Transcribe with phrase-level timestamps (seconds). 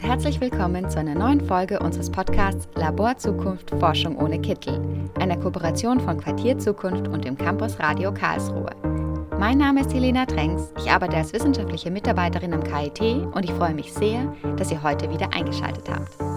[0.00, 4.80] und herzlich willkommen zu einer neuen Folge unseres Podcasts Labor Zukunft Forschung ohne Kittel,
[5.18, 8.70] einer Kooperation von Quartier Zukunft und dem Campus Radio Karlsruhe.
[9.38, 13.00] Mein Name ist Helena Tränks, ich arbeite als wissenschaftliche Mitarbeiterin am KIT
[13.32, 16.29] und ich freue mich sehr, dass ihr heute wieder eingeschaltet habt.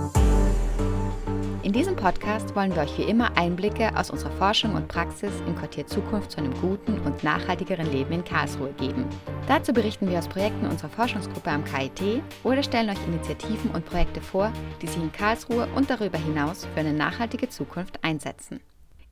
[1.64, 5.56] In diesem Podcast wollen wir euch wie immer Einblicke aus unserer Forschung und Praxis im
[5.56, 9.06] Quartier Zukunft zu einem guten und nachhaltigeren Leben in Karlsruhe geben.
[9.48, 14.20] Dazu berichten wir aus Projekten unserer Forschungsgruppe am KIT oder stellen euch Initiativen und Projekte
[14.20, 18.60] vor, die sich in Karlsruhe und darüber hinaus für eine nachhaltige Zukunft einsetzen.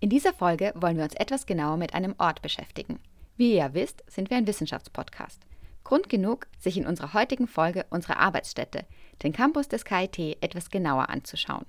[0.01, 2.99] In dieser Folge wollen wir uns etwas genauer mit einem Ort beschäftigen.
[3.37, 5.39] Wie ihr ja wisst, sind wir ein Wissenschaftspodcast.
[5.85, 8.85] Grund genug, sich in unserer heutigen Folge unsere Arbeitsstätte,
[9.23, 11.65] den Campus des KIT, etwas genauer anzuschauen.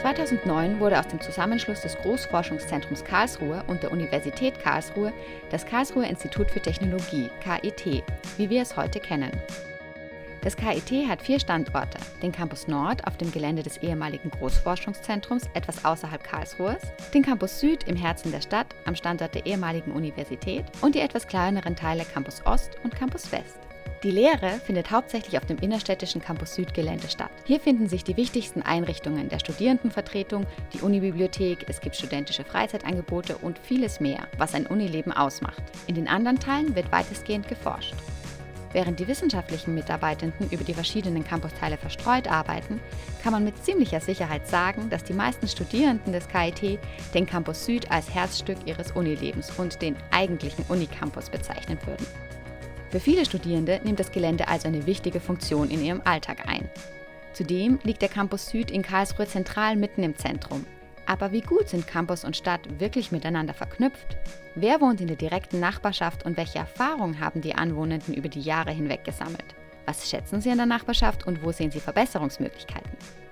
[0.00, 5.12] 2009 wurde aus dem Zusammenschluss des Großforschungszentrums Karlsruhe und der Universität Karlsruhe
[5.50, 8.02] das Karlsruher Institut für Technologie, KIT,
[8.38, 9.30] wie wir es heute kennen.
[10.40, 15.84] Das KIT hat vier Standorte, den Campus Nord auf dem Gelände des ehemaligen Großforschungszentrums etwas
[15.84, 16.80] außerhalb Karlsruhes,
[17.12, 21.26] den Campus Süd im Herzen der Stadt am Standort der ehemaligen Universität und die etwas
[21.26, 23.69] kleineren Teile Campus Ost und Campus West.
[24.02, 27.30] Die Lehre findet hauptsächlich auf dem innerstädtischen Campus Süd-Gelände statt.
[27.44, 33.58] Hier finden sich die wichtigsten Einrichtungen der Studierendenvertretung, die Unibibliothek, es gibt studentische Freizeitangebote und
[33.58, 35.62] vieles mehr, was ein Unileben ausmacht.
[35.86, 37.92] In den anderen Teilen wird weitestgehend geforscht.
[38.72, 42.80] Während die wissenschaftlichen Mitarbeitenden über die verschiedenen Campusteile verstreut arbeiten,
[43.22, 46.78] kann man mit ziemlicher Sicherheit sagen, dass die meisten Studierenden des KIT
[47.12, 52.06] den Campus Süd als Herzstück ihres Unilebens und den eigentlichen Unicampus bezeichnen würden.
[52.90, 56.68] Für viele Studierende nimmt das Gelände also eine wichtige Funktion in ihrem Alltag ein.
[57.32, 60.66] Zudem liegt der Campus Süd in Karlsruhe zentral mitten im Zentrum.
[61.06, 64.16] Aber wie gut sind Campus und Stadt wirklich miteinander verknüpft?
[64.56, 68.72] Wer wohnt in der direkten Nachbarschaft und welche Erfahrungen haben die Anwohnenden über die Jahre
[68.72, 69.54] hinweg gesammelt?
[69.86, 72.90] Was schätzen sie in der Nachbarschaft und wo sehen sie Verbesserungsmöglichkeiten?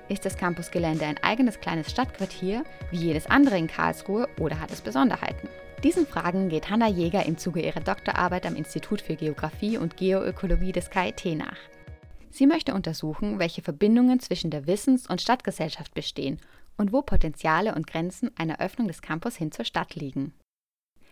[0.08, 4.80] Ist das Campusgelände ein eigenes kleines Stadtquartier wie jedes andere in Karlsruhe oder hat es
[4.80, 5.48] Besonderheiten?
[5.84, 10.72] Diesen Fragen geht Hanna Jäger im Zuge ihrer Doktorarbeit am Institut für Geographie und Geoökologie
[10.72, 11.56] des KIT nach.
[12.30, 16.40] Sie möchte untersuchen, welche Verbindungen zwischen der Wissens- und Stadtgesellschaft bestehen
[16.76, 20.32] und wo Potenziale und Grenzen einer Öffnung des Campus hin zur Stadt liegen.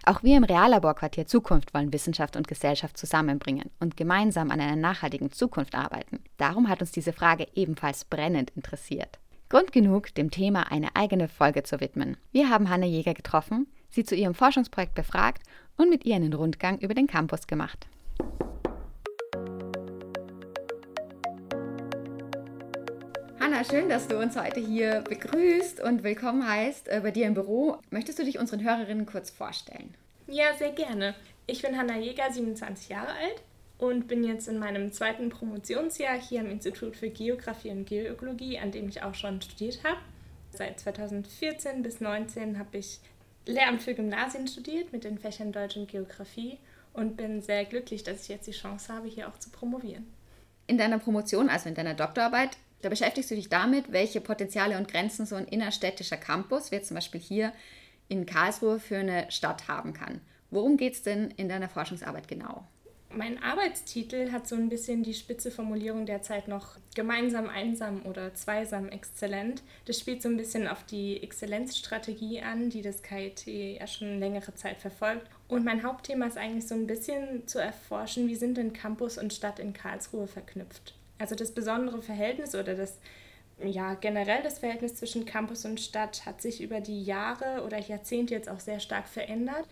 [0.05, 5.31] Auch wir im Reallaborquartier Zukunft wollen Wissenschaft und Gesellschaft zusammenbringen und gemeinsam an einer nachhaltigen
[5.31, 6.19] Zukunft arbeiten.
[6.39, 9.21] Darum hat uns diese Frage ebenfalls brennend interessiert.
[9.49, 12.17] Grund genug, dem Thema eine eigene Folge zu widmen.
[12.33, 15.43] Wir haben Hanne Jäger getroffen, sie zu ihrem Forschungsprojekt befragt
[15.77, 17.89] und mit ihr einen Rundgang über den Campus gemacht.
[23.41, 27.35] Hanna, schön, dass du uns heute hier begrüßt und willkommen heißt äh, bei dir im
[27.35, 27.79] Büro.
[27.91, 29.95] Möchtest du dich unseren Hörerinnen kurz vorstellen?
[30.27, 31.15] Ja, sehr gerne.
[31.47, 33.43] Ich bin Hanna Jäger, 27 Jahre alt
[33.79, 38.73] und bin jetzt in meinem zweiten Promotionsjahr hier am Institut für Geografie und Geoökologie, an
[38.73, 40.01] dem ich auch schon studiert habe.
[40.51, 43.01] Seit 2014 bis 2019 habe ich
[43.47, 46.59] Lehramt für Gymnasien studiert mit den Fächern Deutsch und Geografie
[46.93, 50.07] und bin sehr glücklich, dass ich jetzt die Chance habe, hier auch zu promovieren.
[50.67, 54.89] In deiner Promotion, also in deiner Doktorarbeit, da beschäftigst du dich damit, welche Potenziale und
[54.89, 57.53] Grenzen so ein innerstädtischer Campus, wie zum Beispiel hier
[58.09, 60.21] in Karlsruhe, für eine Stadt haben kann.
[60.51, 62.67] Worum geht es denn in deiner Forschungsarbeit genau?
[63.09, 68.89] Mein Arbeitstitel hat so ein bisschen die spitze Formulierung derzeit noch gemeinsam einsam oder zweisam
[68.89, 69.63] exzellent.
[69.85, 74.55] Das spielt so ein bisschen auf die Exzellenzstrategie an, die das KIT ja schon längere
[74.55, 75.29] Zeit verfolgt.
[75.49, 79.33] Und mein Hauptthema ist eigentlich so ein bisschen zu erforschen, wie sind denn Campus und
[79.33, 80.95] Stadt in Karlsruhe verknüpft.
[81.19, 82.99] Also das besondere Verhältnis oder das
[83.65, 88.35] ja, generell das Verhältnis zwischen Campus und Stadt hat sich über die Jahre oder Jahrzehnte
[88.35, 89.67] jetzt auch sehr stark verändert.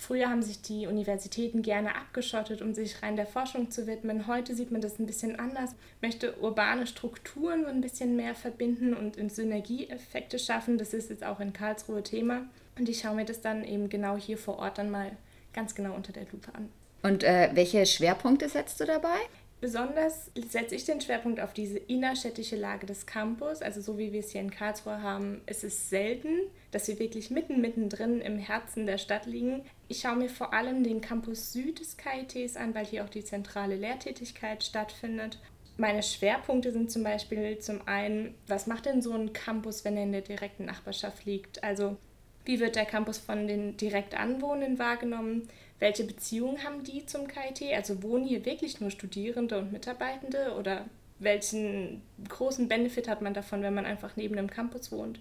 [0.00, 4.26] Früher haben sich die Universitäten gerne abgeschottet, um sich rein der Forschung zu widmen.
[4.26, 9.18] Heute sieht man das ein bisschen anders, möchte urbane Strukturen ein bisschen mehr verbinden und
[9.30, 10.78] Synergieeffekte schaffen.
[10.78, 12.46] Das ist jetzt auch in Karlsruhe Thema.
[12.78, 15.10] Und ich schaue mir das dann eben genau hier vor Ort dann mal
[15.52, 16.70] ganz genau unter der Lupe an.
[17.02, 19.18] Und äh, welche Schwerpunkte setzt du dabei?
[19.60, 23.60] Besonders setze ich den Schwerpunkt auf diese innerstädtische Lage des Campus.
[23.60, 26.34] Also so wie wir es hier in Karlsruhe haben, ist es selten,
[26.70, 29.62] dass wir wirklich mitten, mittendrin im Herzen der Stadt liegen.
[29.88, 33.24] Ich schaue mir vor allem den Campus Süd des KITs an, weil hier auch die
[33.24, 35.38] zentrale Lehrtätigkeit stattfindet.
[35.76, 40.04] Meine Schwerpunkte sind zum Beispiel zum einen, was macht denn so ein Campus, wenn er
[40.04, 41.62] in der direkten Nachbarschaft liegt?
[41.62, 41.98] Also
[42.46, 45.48] wie wird der Campus von den direkt Anwohnenden wahrgenommen?
[45.80, 47.72] Welche Beziehungen haben die zum KIT?
[47.74, 50.84] Also wohnen hier wirklich nur Studierende und Mitarbeitende oder
[51.18, 55.20] welchen großen Benefit hat man davon, wenn man einfach neben einem Campus wohnt?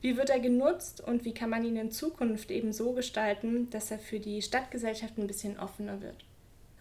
[0.00, 3.90] Wie wird er genutzt und wie kann man ihn in Zukunft eben so gestalten, dass
[3.90, 6.24] er für die Stadtgesellschaft ein bisschen offener wird?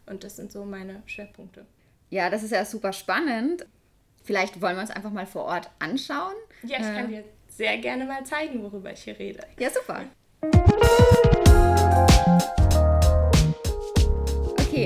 [0.05, 1.65] Und das sind so meine Schwerpunkte.
[2.09, 3.65] Ja, das ist ja super spannend.
[4.23, 6.35] Vielleicht wollen wir uns einfach mal vor Ort anschauen.
[6.63, 9.39] Ja, ich äh, kann dir sehr gerne mal zeigen, worüber ich hier rede.
[9.59, 10.05] Ja, super.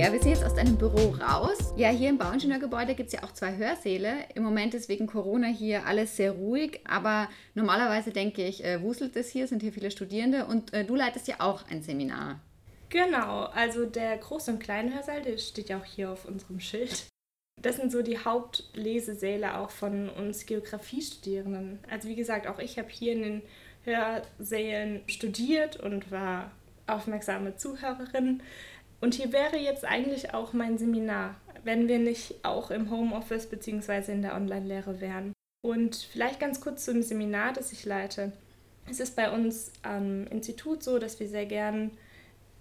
[0.02, 1.76] Okay, wir sind jetzt aus deinem Büro raus.
[1.78, 4.16] Ja, hier im Bauingenieurgebäude gibt es ja auch zwei Hörsäle.
[4.34, 9.16] Im Moment ist wegen Corona hier alles sehr ruhig, aber normalerweise denke ich, äh, wuselt
[9.16, 12.40] es hier, sind hier viele Studierende und äh, du leitest ja auch ein Seminar.
[12.90, 17.06] Genau, also der Groß- und Kleinhörsaal, der steht ja auch hier auf unserem Schild.
[17.62, 21.78] Das sind so die Hauptlesesäle auch von uns Geografiestudierenden.
[21.88, 23.42] Also wie gesagt, auch ich habe hier in den
[23.84, 26.50] Hörsälen studiert und war
[26.88, 28.42] aufmerksame Zuhörerin.
[29.02, 34.12] Und hier wäre jetzt eigentlich auch mein Seminar, wenn wir nicht auch im Homeoffice bzw.
[34.12, 35.34] in der Online-Lehre wären.
[35.64, 38.32] Und vielleicht ganz kurz zum Seminar, das ich leite.
[38.90, 41.92] Es ist bei uns am Institut so, dass wir sehr gern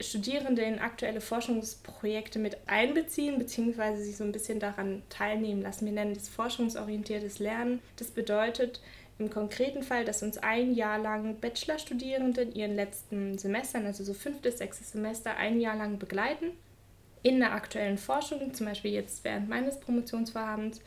[0.01, 5.85] Studierende in aktuelle Forschungsprojekte mit einbeziehen, beziehungsweise sich so ein bisschen daran teilnehmen lassen.
[5.85, 7.81] Wir nennen das forschungsorientiertes Lernen.
[7.97, 8.81] Das bedeutet
[9.21, 14.15] im konkreten Fall, dass uns ein Jahr lang Bachelorstudierende in ihren letzten Semestern, also so
[14.15, 16.53] fünftes, sechstes Semester, ein Jahr lang begleiten
[17.23, 20.81] in der aktuellen Forschung, zum Beispiel jetzt während meines Promotionsvorhabens.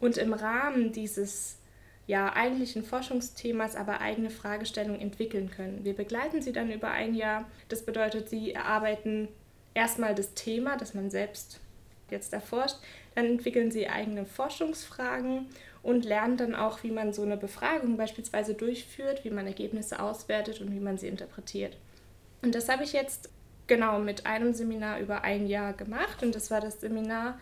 [0.00, 1.58] Und im Rahmen dieses
[2.06, 5.84] ja, eigentlichen Forschungsthemas aber eigene Fragestellungen entwickeln können.
[5.84, 7.46] Wir begleiten sie dann über ein Jahr.
[7.68, 9.28] Das bedeutet, sie erarbeiten
[9.74, 11.60] erstmal das Thema, das man selbst
[12.10, 12.76] jetzt erforscht.
[13.14, 15.46] Dann entwickeln sie eigene Forschungsfragen
[15.82, 20.60] und lernen dann auch, wie man so eine Befragung beispielsweise durchführt, wie man Ergebnisse auswertet
[20.60, 21.76] und wie man sie interpretiert.
[22.42, 23.30] Und das habe ich jetzt
[23.66, 27.38] genau mit einem Seminar über ein Jahr gemacht und das war das Seminar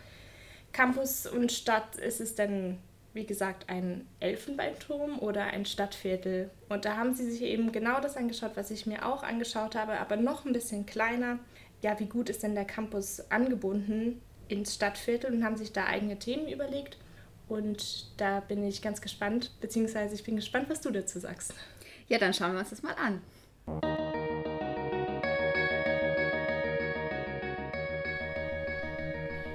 [0.73, 1.95] Campus und Stadt.
[1.97, 2.77] Ist es denn
[3.17, 6.51] wie gesagt, ein Elfenbeinturm oder ein Stadtviertel.
[6.69, 9.99] Und da haben sie sich eben genau das angeschaut, was ich mir auch angeschaut habe,
[9.99, 11.39] aber noch ein bisschen kleiner.
[11.81, 16.19] Ja, wie gut ist denn der Campus angebunden ins Stadtviertel und haben sich da eigene
[16.19, 16.97] Themen überlegt.
[17.47, 21.53] Und da bin ich ganz gespannt, beziehungsweise ich bin gespannt, was du dazu sagst.
[22.07, 23.21] Ja, dann schauen wir uns das mal an.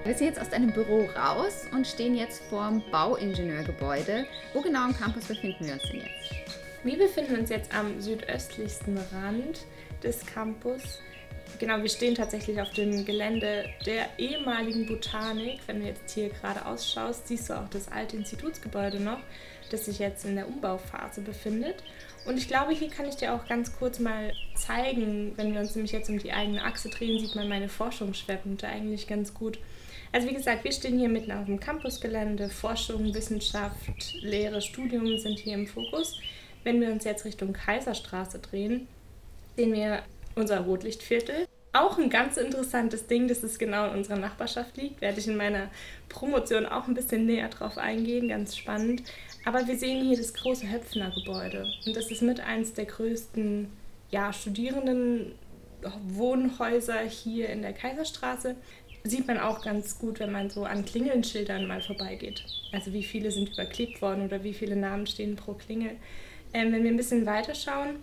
[0.05, 4.27] Wir sind jetzt aus deinem Büro raus und stehen jetzt vorm Bauingenieurgebäude.
[4.53, 6.53] Wo genau am Campus befinden wir uns denn jetzt?
[6.83, 9.65] Wir befinden uns jetzt am südöstlichsten Rand
[10.03, 11.01] des Campus.
[11.59, 15.61] Genau, wir stehen tatsächlich auf dem Gelände der ehemaligen Botanik.
[15.67, 19.21] Wenn du jetzt hier gerade ausschaust, siehst du auch das alte Institutsgebäude noch,
[19.71, 21.77] das sich jetzt in der Umbauphase befindet.
[22.27, 25.75] Und ich glaube, hier kann ich dir auch ganz kurz mal zeigen, wenn wir uns
[25.75, 29.59] nämlich jetzt um die eigene Achse drehen, sieht man meine Forschungsschwerpunkte eigentlich ganz gut.
[30.13, 32.51] Also wie gesagt, wir stehen hier mitten auf dem Campusgelände.
[32.51, 36.21] Forschung, Wissenschaft, Lehre, Studium sind hier im Fokus.
[36.65, 38.87] Wenn wir uns jetzt Richtung Kaiserstraße drehen,
[39.57, 40.03] sehen wir
[40.35, 41.47] unser Rotlichtviertel.
[41.73, 45.01] Auch ein ganz interessantes Ding, dass es genau in unserer Nachbarschaft liegt.
[45.01, 45.71] Werde ich in meiner
[46.09, 49.03] Promotion auch ein bisschen näher drauf eingehen, ganz spannend.
[49.45, 51.67] Aber wir sehen hier das große Höpfner-Gebäude.
[51.87, 53.71] Und das ist mit eins der größten
[54.11, 55.33] ja, Studierenden
[56.09, 58.55] Wohnhäuser hier in der Kaiserstraße
[59.05, 62.45] sieht man auch ganz gut, wenn man so an Klingelnschildern mal vorbeigeht.
[62.73, 65.97] Also wie viele sind überklebt worden oder wie viele Namen stehen pro Klingel.
[66.55, 67.97] Ähm, wenn wir ein bisschen weiter schauen,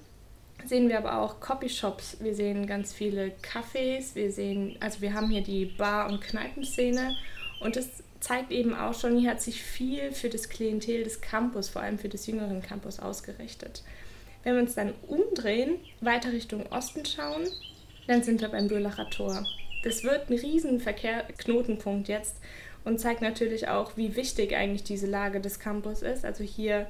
[0.66, 2.18] sehen wir aber auch Copyshops.
[2.20, 4.16] Wir sehen ganz viele Cafés.
[4.16, 7.16] Wir sehen, also wir haben hier die Bar- und Kneipenszene
[7.62, 11.70] und das zeigt eben auch schon, hier hat sich viel für das Klientel des Campus,
[11.70, 13.84] vor allem für das jüngeren Campus ausgerichtet.
[14.44, 17.48] Wenn wir uns dann umdrehen, weiter Richtung Osten schauen,
[18.08, 19.46] dann sind wir beim Bürlacher Tor
[19.84, 22.38] das wird ein riesen Verkehrsknotenpunkt jetzt
[22.84, 26.26] und zeigt natürlich auch, wie wichtig eigentlich diese Lage des Campus ist.
[26.26, 26.88] Also hier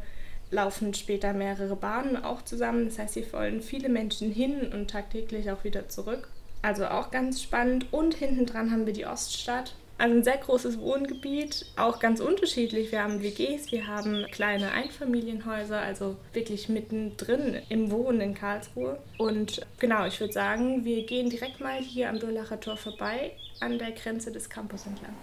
[0.52, 2.86] laufen später mehrere Bahnen auch zusammen.
[2.86, 6.30] Das heißt, hier wollen viele Menschen hin und tagtäglich auch wieder zurück.
[6.62, 7.86] Also auch ganz spannend.
[7.92, 9.74] Und hinten dran haben wir die Oststadt.
[10.00, 12.94] Also ein sehr großes Wohngebiet, auch ganz unterschiedlich.
[12.94, 18.98] Wir haben WGs, wir haben kleine Einfamilienhäuser, also wirklich mittendrin im Wohnen in Karlsruhe.
[19.18, 23.78] Und genau, ich würde sagen, wir gehen direkt mal hier am Durlacher Tor vorbei, an
[23.78, 25.14] der Grenze des Campus entlang.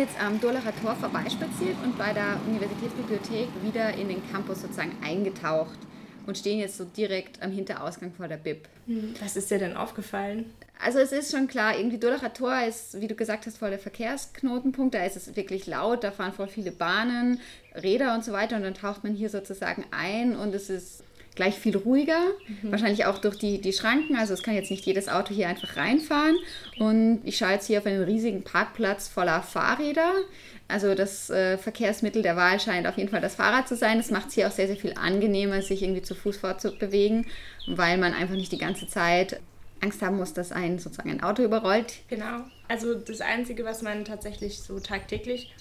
[0.00, 5.78] Jetzt am Durlacher Tor vorbeispaziert und bei der Universitätsbibliothek wieder in den Campus sozusagen eingetaucht
[6.26, 8.66] und stehen jetzt so direkt am Hinterausgang vor der Bib.
[8.86, 10.54] Hm, was ist dir denn aufgefallen?
[10.82, 13.78] Also es ist schon klar, irgendwie Durlacher Tor ist, wie du gesagt hast, voll der
[13.78, 14.94] Verkehrsknotenpunkt.
[14.94, 17.38] Da ist es wirklich laut, da fahren voll viele Bahnen,
[17.74, 21.04] Räder und so weiter und dann taucht man hier sozusagen ein und es ist
[21.34, 22.20] gleich viel ruhiger.
[22.62, 22.70] Mhm.
[22.70, 24.16] Wahrscheinlich auch durch die, die Schranken.
[24.16, 26.36] Also es kann jetzt nicht jedes Auto hier einfach reinfahren.
[26.78, 30.12] Und ich schaue jetzt hier auf einen riesigen Parkplatz voller Fahrräder.
[30.68, 33.98] Also das äh, Verkehrsmittel der Wahl scheint auf jeden Fall das Fahrrad zu sein.
[33.98, 37.26] Das macht es hier auch sehr, sehr viel angenehmer, sich irgendwie zu Fuß fortzubewegen,
[37.66, 39.40] weil man einfach nicht die ganze Zeit
[39.80, 41.94] Angst haben muss, dass ein sozusagen ein Auto überrollt.
[42.08, 42.44] Genau.
[42.68, 45.52] Also das Einzige, was man tatsächlich so tagtäglich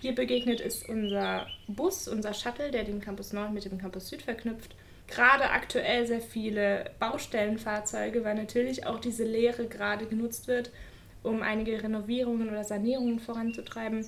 [0.00, 4.22] hier begegnet, ist unser Bus, unser Shuttle, der den Campus Nord mit dem Campus Süd
[4.22, 4.74] verknüpft.
[5.08, 10.70] Gerade aktuell sehr viele Baustellenfahrzeuge, weil natürlich auch diese Lehre gerade genutzt wird,
[11.22, 14.06] um einige Renovierungen oder Sanierungen voranzutreiben.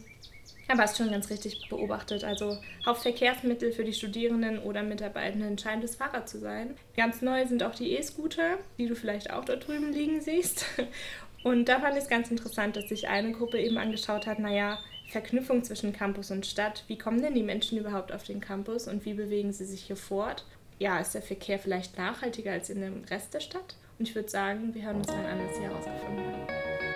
[0.69, 2.23] Aber hast schon ganz richtig beobachtet.
[2.23, 6.77] Also Hauptverkehrsmittel für die Studierenden oder Mitarbeitenden scheint das Fahrrad zu sein.
[6.97, 10.67] Ganz neu sind auch die E-Scooter, die du vielleicht auch dort drüben liegen siehst.
[11.43, 14.79] Und da fand ich es ganz interessant, dass sich eine Gruppe eben angeschaut hat, naja,
[15.09, 16.85] Verknüpfung zwischen Campus und Stadt.
[16.87, 19.97] Wie kommen denn die Menschen überhaupt auf den Campus und wie bewegen sie sich hier
[19.97, 20.45] fort?
[20.81, 23.77] Ja, ist der Verkehr vielleicht nachhaltiger als in dem Rest der Stadt?
[23.99, 26.90] Und ich würde sagen, wir hören uns dann an, was sie herausgefunden haben.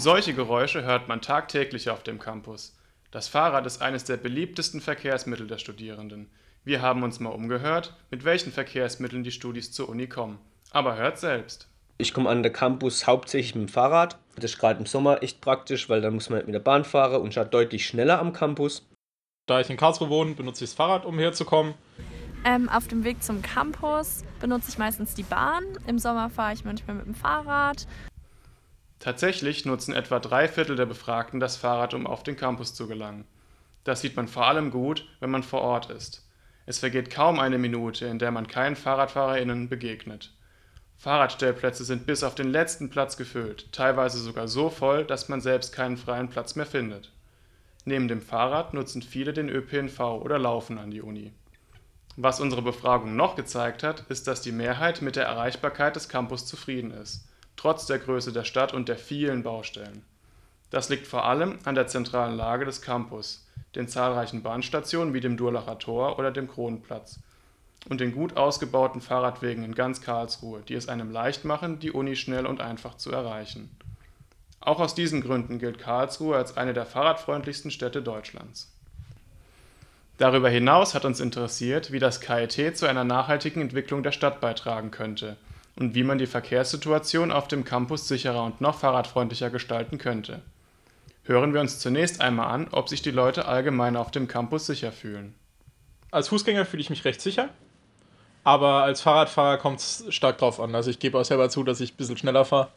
[0.00, 2.78] Solche Geräusche hört man tagtäglich auf dem Campus.
[3.10, 6.30] Das Fahrrad ist eines der beliebtesten Verkehrsmittel der Studierenden.
[6.62, 10.38] Wir haben uns mal umgehört, mit welchen Verkehrsmitteln die Studis zur Uni kommen.
[10.70, 11.68] Aber hört selbst.
[11.98, 14.18] Ich komme an den Campus hauptsächlich mit dem Fahrrad.
[14.36, 17.20] Das ist gerade im Sommer echt praktisch, weil dann muss man mit der Bahn fahren
[17.20, 18.88] und schaut deutlich schneller am Campus.
[19.46, 21.74] Da ich in Karlsruhe wohne, benutze ich das Fahrrad, um herzukommen.
[22.44, 25.64] Ähm, auf dem Weg zum Campus benutze ich meistens die Bahn.
[25.88, 27.88] Im Sommer fahre ich manchmal mit dem Fahrrad.
[28.98, 33.24] Tatsächlich nutzen etwa drei Viertel der Befragten das Fahrrad, um auf den Campus zu gelangen.
[33.84, 36.26] Das sieht man vor allem gut, wenn man vor Ort ist.
[36.66, 40.32] Es vergeht kaum eine Minute, in der man keinen FahrradfahrerInnen begegnet.
[40.98, 45.72] Fahrradstellplätze sind bis auf den letzten Platz gefüllt, teilweise sogar so voll, dass man selbst
[45.72, 47.12] keinen freien Platz mehr findet.
[47.84, 51.32] Neben dem Fahrrad nutzen viele den ÖPNV oder laufen an die Uni.
[52.16, 56.46] Was unsere Befragung noch gezeigt hat, ist, dass die Mehrheit mit der Erreichbarkeit des Campus
[56.46, 57.28] zufrieden ist
[57.58, 60.02] trotz der Größe der Stadt und der vielen Baustellen.
[60.70, 65.36] Das liegt vor allem an der zentralen Lage des Campus, den zahlreichen Bahnstationen wie dem
[65.36, 67.18] Durlacher Tor oder dem Kronplatz
[67.88, 72.16] und den gut ausgebauten Fahrradwegen in ganz Karlsruhe, die es einem leicht machen, die Uni
[72.16, 73.70] schnell und einfach zu erreichen.
[74.60, 78.72] Auch aus diesen Gründen gilt Karlsruhe als eine der fahrradfreundlichsten Städte Deutschlands.
[80.18, 84.90] Darüber hinaus hat uns interessiert, wie das KIT zu einer nachhaltigen Entwicklung der Stadt beitragen
[84.90, 85.36] könnte
[85.78, 90.42] und wie man die Verkehrssituation auf dem Campus sicherer und noch fahrradfreundlicher gestalten könnte.
[91.24, 94.92] Hören wir uns zunächst einmal an, ob sich die Leute allgemein auf dem Campus sicher
[94.92, 95.34] fühlen.
[96.10, 97.50] Als Fußgänger fühle ich mich recht sicher,
[98.44, 100.74] aber als Fahrradfahrer kommt es stark drauf an.
[100.74, 102.68] Also ich gebe auch selber zu, dass ich ein bisschen schneller fahre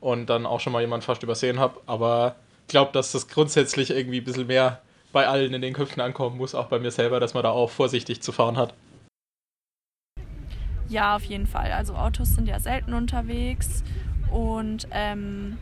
[0.00, 3.90] und dann auch schon mal jemanden fast übersehen habe, aber ich glaube, dass das grundsätzlich
[3.90, 4.82] irgendwie ein bisschen mehr
[5.12, 7.70] bei allen in den Köpfen ankommen muss, auch bei mir selber, dass man da auch
[7.70, 8.74] vorsichtig zu fahren hat.
[10.92, 11.72] Ja, auf jeden Fall.
[11.72, 13.82] Also Autos sind ja selten unterwegs
[14.30, 15.56] und ähm,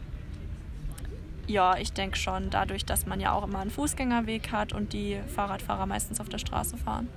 [1.46, 5.20] ja, ich denke schon, dadurch, dass man ja auch immer einen Fußgängerweg hat und die
[5.32, 7.08] Fahrradfahrer meistens auf der Straße fahren.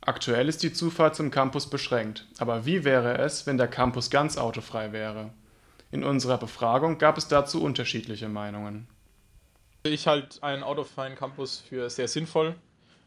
[0.00, 4.38] Aktuell ist die Zufahrt zum Campus beschränkt, aber wie wäre es, wenn der Campus ganz
[4.38, 5.28] autofrei wäre?
[5.90, 8.88] In unserer Befragung gab es dazu unterschiedliche Meinungen.
[9.82, 12.54] Ich halte einen autofreien Campus für sehr sinnvoll,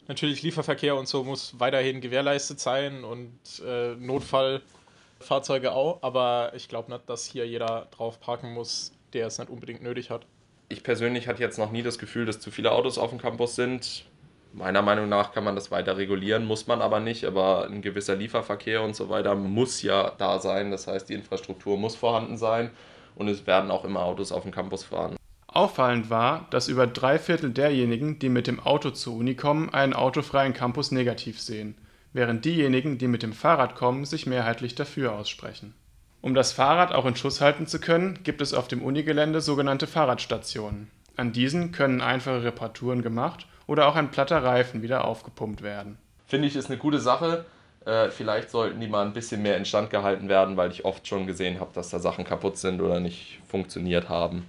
[0.08, 6.92] Natürlich Lieferverkehr und so muss weiterhin gewährleistet sein und äh, Notfallfahrzeuge auch, aber ich glaube
[6.92, 10.26] nicht, dass hier jeder drauf parken muss, der es nicht unbedingt nötig hat.
[10.70, 13.56] Ich persönlich hatte jetzt noch nie das Gefühl, dass zu viele Autos auf dem Campus
[13.56, 14.06] sind.
[14.54, 17.26] Meiner Meinung nach kann man das weiter regulieren, muss man aber nicht.
[17.26, 20.72] Aber ein gewisser Lieferverkehr und so weiter muss ja da sein.
[20.72, 22.72] Das heißt, die Infrastruktur muss vorhanden sein
[23.16, 25.16] und es werden auch immer Autos auf dem Campus fahren.
[25.48, 29.94] Auffallend war, dass über drei Viertel derjenigen, die mit dem Auto zur Uni kommen, einen
[29.94, 31.76] autofreien Campus negativ sehen,
[32.14, 35.74] während diejenigen, die mit dem Fahrrad kommen, sich mehrheitlich dafür aussprechen.
[36.22, 39.88] Um das Fahrrad auch in Schuss halten zu können, gibt es auf dem Unigelände sogenannte
[39.88, 40.90] Fahrradstationen.
[41.16, 45.98] An diesen können einfache Reparaturen gemacht oder auch ein platter Reifen wieder aufgepumpt werden.
[46.28, 47.46] Finde ich, ist eine gute Sache.
[47.86, 51.26] Äh, vielleicht sollten die mal ein bisschen mehr instand gehalten werden, weil ich oft schon
[51.26, 54.46] gesehen habe, dass da Sachen kaputt sind oder nicht funktioniert haben.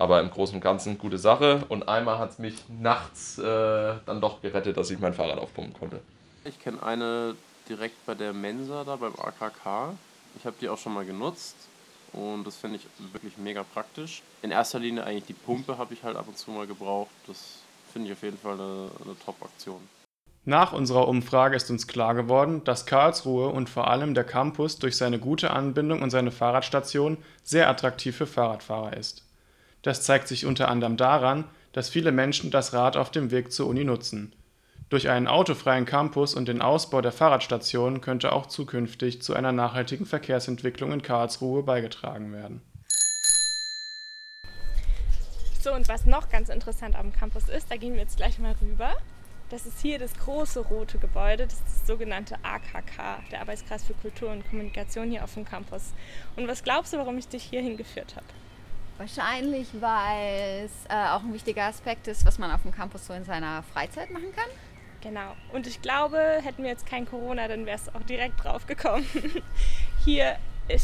[0.00, 1.64] Aber im Großen und Ganzen gute Sache.
[1.68, 3.42] Und einmal hat es mich nachts äh,
[4.06, 6.00] dann doch gerettet, dass ich mein Fahrrad aufpumpen konnte.
[6.44, 7.34] Ich kenne eine
[7.68, 9.94] direkt bei der Mensa da beim AKK.
[10.38, 11.56] Ich habe die auch schon mal genutzt.
[12.12, 14.22] und das finde ich wirklich mega praktisch.
[14.40, 17.10] In erster Linie eigentlich die Pumpe habe ich halt ab und zu mal gebraucht.
[17.26, 17.58] Das
[17.92, 19.80] finde ich auf jeden Fall eine, eine Top-Aktion.
[20.44, 24.96] Nach unserer Umfrage ist uns klar geworden, dass Karlsruhe und vor allem der Campus durch
[24.96, 29.27] seine gute Anbindung und seine Fahrradstation sehr attraktiv für Fahrradfahrer ist.
[29.82, 33.68] Das zeigt sich unter anderem daran, dass viele Menschen das Rad auf dem Weg zur
[33.68, 34.32] Uni nutzen.
[34.88, 40.06] Durch einen autofreien Campus und den Ausbau der Fahrradstationen könnte auch zukünftig zu einer nachhaltigen
[40.06, 42.62] Verkehrsentwicklung in Karlsruhe beigetragen werden.
[45.60, 48.54] So, und was noch ganz interessant am Campus ist, da gehen wir jetzt gleich mal
[48.62, 48.92] rüber.
[49.50, 53.94] Das ist hier das große rote Gebäude, das ist das sogenannte AKK, der Arbeitskreis für
[53.94, 55.92] Kultur und Kommunikation hier auf dem Campus.
[56.36, 58.26] Und was glaubst du, warum ich dich hierhin geführt habe?
[58.98, 63.12] Wahrscheinlich, weil es äh, auch ein wichtiger Aspekt ist, was man auf dem Campus so
[63.12, 64.48] in seiner Freizeit machen kann.
[65.00, 65.36] Genau.
[65.52, 69.06] Und ich glaube, hätten wir jetzt kein Corona, dann wäre es auch direkt drauf gekommen.
[70.04, 70.36] Hier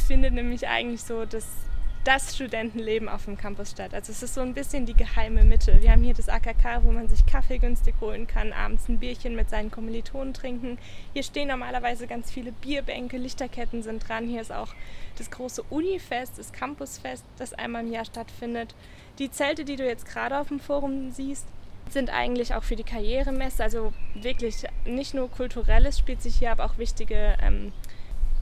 [0.07, 1.47] findet nämlich eigentlich so das,
[2.05, 3.95] das Studentenleben auf dem Campus statt.
[3.95, 5.83] Also es ist so ein bisschen die geheime Mitte.
[5.83, 9.35] Wir haben hier das AKK, wo man sich Kaffee günstig holen kann, abends ein Bierchen
[9.35, 10.79] mit seinen Kommilitonen trinken.
[11.15, 14.29] Hier stehen normalerweise ganz viele Bierbänke, Lichterketten sind dran.
[14.29, 14.75] Hier ist auch
[15.17, 18.75] das große Unifest, das Campusfest, das einmal im Jahr stattfindet.
[19.19, 21.47] Die Zelte, die du jetzt gerade auf dem Forum siehst,
[21.91, 26.65] sind eigentlich auch für die Karrieremesse, also wirklich nicht nur kulturelles spielt sich hier, aber
[26.65, 27.73] auch wichtige ähm,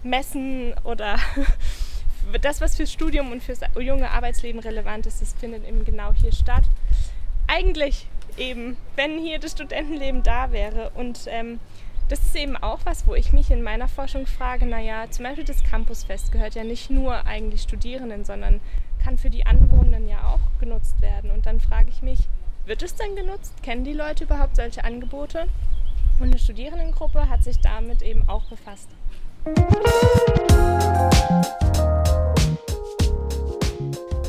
[0.02, 1.18] Messen oder
[2.40, 6.32] das, was fürs Studium und fürs junge Arbeitsleben relevant ist, das findet eben genau hier
[6.32, 6.64] statt.
[7.46, 11.60] Eigentlich eben, wenn hier das Studentenleben da wäre und ähm,
[12.08, 15.44] das ist eben auch was, wo ich mich in meiner Forschung frage, naja, zum Beispiel
[15.44, 18.60] das Campusfest gehört ja nicht nur eigentlich Studierenden, sondern
[19.02, 21.30] kann für die Anwohnenden ja auch genutzt werden.
[21.30, 22.28] Und dann frage ich mich,
[22.66, 23.54] wird es denn genutzt?
[23.62, 25.46] Kennen die Leute überhaupt solche Angebote?
[26.20, 28.88] Und eine Studierendengruppe hat sich damit eben auch befasst.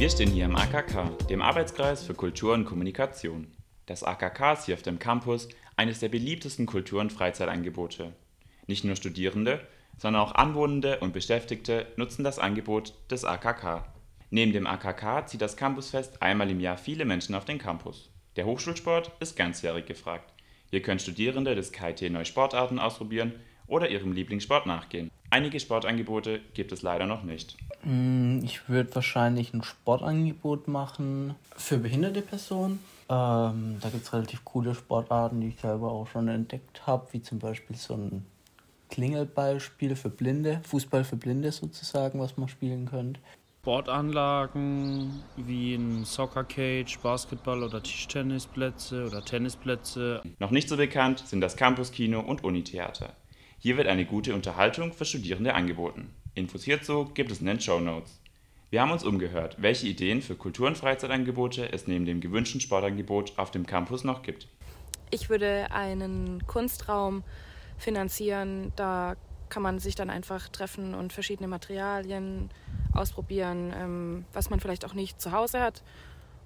[0.03, 3.47] Wir stehen hier im AKK, dem Arbeitskreis für Kultur und Kommunikation.
[3.85, 8.11] Das AKK ist hier auf dem Campus eines der beliebtesten Kultur- und Freizeitangebote.
[8.67, 9.65] Nicht nur Studierende,
[9.97, 13.85] sondern auch Anwohnende und Beschäftigte nutzen das Angebot des AKK.
[14.29, 18.11] Neben dem AKK zieht das Campusfest einmal im Jahr viele Menschen auf den Campus.
[18.35, 20.33] Der Hochschulsport ist ganzjährig gefragt.
[20.69, 23.35] Hier können Studierende des KIT neue Sportarten ausprobieren
[23.67, 25.11] oder ihrem Lieblingssport nachgehen.
[25.33, 27.57] Einige Sportangebote gibt es leider noch nicht.
[27.81, 32.77] Mm, ich würde wahrscheinlich ein Sportangebot machen für behinderte Personen.
[33.09, 37.23] Ähm, da gibt es relativ coole Sportarten, die ich selber auch schon entdeckt habe, wie
[37.23, 38.27] zum Beispiel so ein
[38.91, 43.19] Klingelballspiel für Blinde, Fußball für Blinde sozusagen, was man spielen könnte.
[43.63, 50.21] Sportanlagen wie ein Soccer Cage, Basketball- oder Tischtennisplätze oder Tennisplätze.
[50.37, 53.15] Noch nicht so bekannt sind das Campuskino und Unitheater.
[53.63, 56.13] Hier wird eine gute Unterhaltung für Studierende angeboten.
[56.35, 58.19] Infos hierzu gibt es in den Show Notes.
[58.71, 63.39] Wir haben uns umgehört, welche Ideen für Kultur- und Freizeitangebote es neben dem gewünschten Sportangebot
[63.39, 64.49] auf dem Campus noch gibt.
[65.11, 67.23] Ich würde einen Kunstraum
[67.77, 69.15] finanzieren, da
[69.47, 72.49] kann man sich dann einfach treffen und verschiedene Materialien
[72.91, 75.83] ausprobieren, ähm, was man vielleicht auch nicht zu Hause hat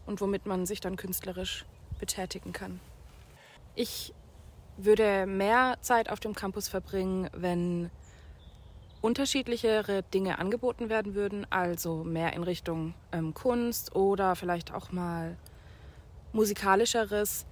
[0.06, 1.65] und womit man sich dann künstlerisch
[1.97, 2.80] betätigen kann.
[3.73, 4.13] Ich
[4.78, 7.90] würde mehr Zeit auf dem Campus verbringen, wenn
[9.02, 15.38] unterschiedlichere Dinge angeboten werden würden, also mehr in Richtung ähm, Kunst oder vielleicht auch mal
[16.34, 17.46] musikalischeres.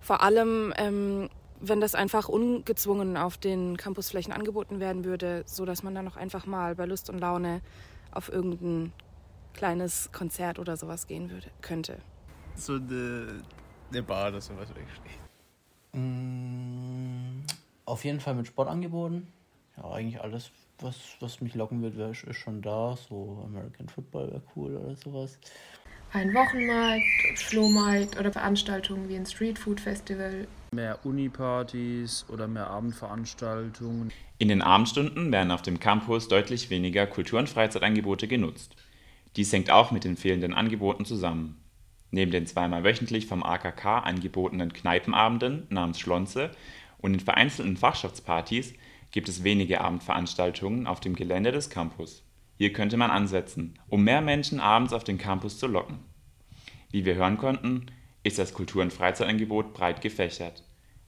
[0.00, 1.28] Vor allem ähm,
[1.60, 6.16] wenn das einfach ungezwungen auf den Campusflächen angeboten werden würde, so dass man dann auch
[6.16, 7.60] einfach mal bei Lust und Laune
[8.10, 8.92] auf irgendein
[9.52, 11.98] kleines Konzert oder sowas gehen würde, könnte.
[12.54, 13.42] So eine,
[13.90, 15.19] eine Bar oder sowas wegsteht.
[15.92, 17.42] Mm,
[17.84, 19.26] auf jeden Fall mit Sportangeboten.
[19.76, 22.96] Ja, eigentlich alles, was, was mich locken wird, wär, ist schon da.
[22.96, 25.38] So American Football wäre cool oder sowas.
[26.12, 34.12] Ein Wochenmarkt, Flohmarkt oder Veranstaltungen wie ein Streetfood Festival Mehr Unipartys oder mehr Abendveranstaltungen.
[34.38, 38.76] In den Abendstunden werden auf dem Campus deutlich weniger Kultur- und Freizeitangebote genutzt.
[39.36, 41.60] Dies hängt auch mit den fehlenden Angeboten zusammen.
[42.10, 46.50] Neben den zweimal wöchentlich vom AKK angebotenen Kneipenabenden namens Schlonze
[46.98, 48.74] und den vereinzelten Fachschaftspartys
[49.12, 52.24] gibt es wenige Abendveranstaltungen auf dem Gelände des Campus.
[52.56, 55.98] Hier könnte man ansetzen, um mehr Menschen abends auf den Campus zu locken.
[56.90, 57.86] Wie wir hören konnten,
[58.22, 60.64] ist das Kultur- und Freizeitangebot breit gefächert.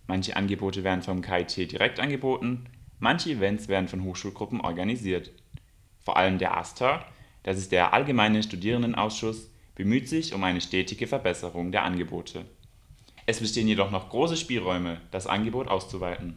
[0.06, 2.66] Manche Angebote werden vom KIT direkt angeboten,
[2.98, 5.30] manche Events werden von Hochschulgruppen organisiert.
[6.00, 7.04] Vor allem der AStA,
[7.42, 12.44] das ist der Allgemeine Studierendenausschuss, bemüht sich um eine stetige Verbesserung der Angebote.
[13.24, 16.36] Es bestehen jedoch noch große Spielräume, das Angebot auszuweiten.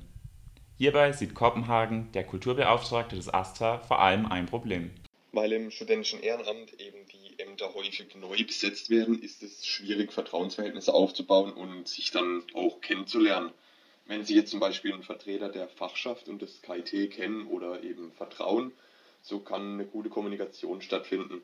[0.77, 4.91] Hierbei sieht Kopenhagen, der Kulturbeauftragte des AStA, vor allem ein Problem.
[5.31, 10.93] Weil im studentischen Ehrenamt eben die Ämter häufig neu besetzt werden, ist es schwierig, Vertrauensverhältnisse
[10.93, 13.51] aufzubauen und sich dann auch kennenzulernen.
[14.05, 18.11] Wenn Sie jetzt zum Beispiel einen Vertreter der Fachschaft und des KIT kennen oder eben
[18.11, 18.71] vertrauen,
[19.21, 21.41] so kann eine gute Kommunikation stattfinden.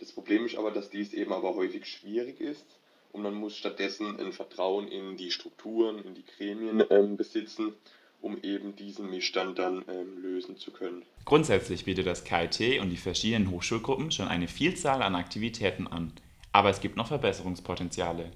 [0.00, 2.66] Das Problem ist aber, dass dies eben aber häufig schwierig ist
[3.12, 7.74] und man muss stattdessen ein Vertrauen in die Strukturen, in die Gremien ähm, besitzen
[8.22, 11.02] um eben diesen Missstand dann ähm, lösen zu können.
[11.24, 16.12] Grundsätzlich bietet das KIT und die verschiedenen Hochschulgruppen schon eine Vielzahl an Aktivitäten an,
[16.52, 18.30] aber es gibt noch Verbesserungspotenziale.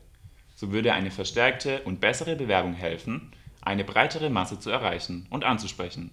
[0.54, 6.10] So würde eine verstärkte und bessere Bewerbung helfen, eine breitere Masse zu erreichen und anzusprechen.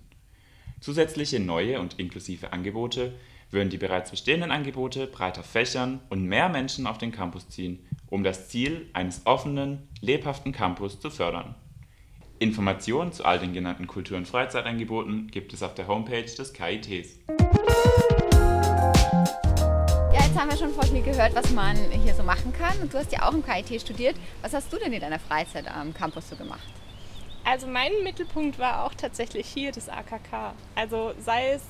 [0.79, 3.13] Zusätzliche neue und inklusive Angebote
[3.51, 8.23] würden die bereits bestehenden Angebote breiter fächern und mehr Menschen auf den Campus ziehen, um
[8.23, 11.55] das Ziel eines offenen, lebhaften Campus zu fördern.
[12.39, 17.19] Informationen zu all den genannten Kultur- und Freizeitangeboten gibt es auf der Homepage des KITs.
[20.11, 22.75] Ja, jetzt haben wir schon voll viel gehört, was man hier so machen kann.
[22.81, 24.15] Und du hast ja auch im KIT studiert.
[24.41, 26.67] Was hast du denn in deiner Freizeit am Campus so gemacht?
[27.43, 30.55] Also mein Mittelpunkt war auch tatsächlich hier das AKK.
[30.73, 31.61] Also sei es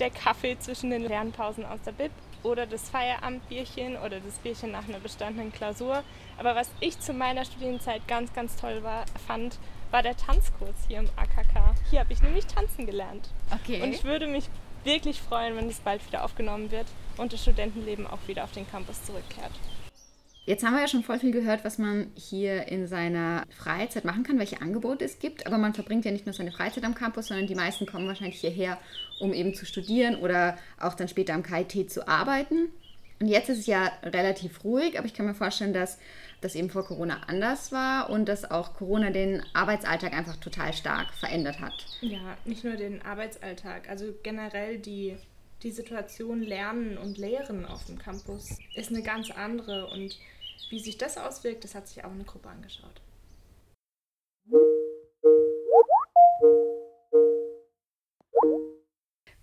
[0.00, 2.10] der Kaffee zwischen den Lernpausen aus der Bib
[2.42, 6.02] oder das Feierabendbierchen oder das Bierchen nach einer bestandenen Klausur.
[6.38, 9.58] Aber was ich zu meiner Studienzeit ganz, ganz toll war, fand,
[9.90, 11.74] war der Tanzkurs hier im AKK.
[11.90, 13.28] Hier habe ich nämlich tanzen gelernt.
[13.50, 13.82] Okay.
[13.82, 14.48] Und ich würde mich
[14.84, 16.86] wirklich freuen, wenn es bald wieder aufgenommen wird
[17.18, 19.52] und das Studentenleben auch wieder auf den Campus zurückkehrt.
[20.46, 24.22] Jetzt haben wir ja schon voll viel gehört, was man hier in seiner Freizeit machen
[24.22, 25.46] kann, welche Angebote es gibt.
[25.46, 28.40] Aber man verbringt ja nicht nur seine Freizeit am Campus, sondern die meisten kommen wahrscheinlich
[28.40, 28.78] hierher,
[29.20, 32.70] um eben zu studieren oder auch dann später am KIT zu arbeiten.
[33.20, 35.98] Und jetzt ist es ja relativ ruhig, aber ich kann mir vorstellen, dass
[36.40, 41.12] das eben vor Corona anders war und dass auch Corona den Arbeitsalltag einfach total stark
[41.12, 41.84] verändert hat.
[42.00, 45.16] Ja, nicht nur den Arbeitsalltag, also generell die,
[45.62, 50.18] die Situation Lernen und Lehren auf dem Campus ist eine ganz andere und
[50.70, 53.00] wie sich das auswirkt, das hat sich auch eine Gruppe angeschaut.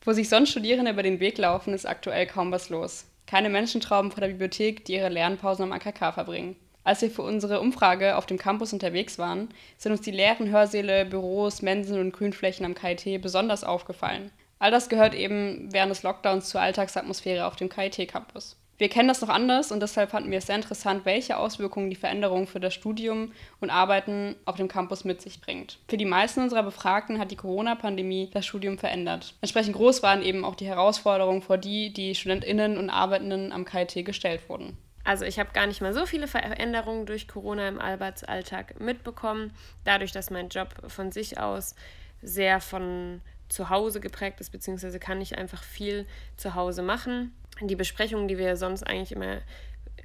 [0.01, 3.05] Wo sich sonst Studierende über den Weg laufen, ist aktuell kaum was los.
[3.25, 6.55] Keine Menschentrauben vor der Bibliothek, die ihre Lernpausen am AKK verbringen.
[6.85, 11.03] Als wir für unsere Umfrage auf dem Campus unterwegs waren, sind uns die leeren Hörsäle,
[11.03, 14.31] Büros, Mensen und Grünflächen am KIT besonders aufgefallen.
[14.59, 18.57] All das gehört eben während des Lockdowns zur Alltagsatmosphäre auf dem KIT-Campus.
[18.79, 21.95] Wir kennen das noch anders und deshalb fanden wir es sehr interessant, welche Auswirkungen die
[21.95, 25.79] Veränderung für das Studium und Arbeiten auf dem Campus mit sich bringt.
[25.87, 29.33] Für die meisten unserer Befragten hat die Corona-Pandemie das Studium verändert.
[29.41, 34.05] Entsprechend groß waren eben auch die Herausforderungen, vor die die StudentInnen und Arbeitenden am KIT
[34.05, 34.77] gestellt wurden.
[35.03, 39.53] Also ich habe gar nicht mal so viele Veränderungen durch Corona im Arbeitsalltag mitbekommen,
[39.85, 41.73] dadurch, dass mein Job von sich aus
[42.21, 46.05] sehr von zu Hause geprägt ist, beziehungsweise kann ich einfach viel
[46.35, 47.33] zu Hause machen.
[47.61, 49.41] Die Besprechungen, die wir sonst eigentlich immer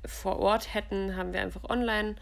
[0.05, 2.17] vor Ort hätten, haben wir einfach online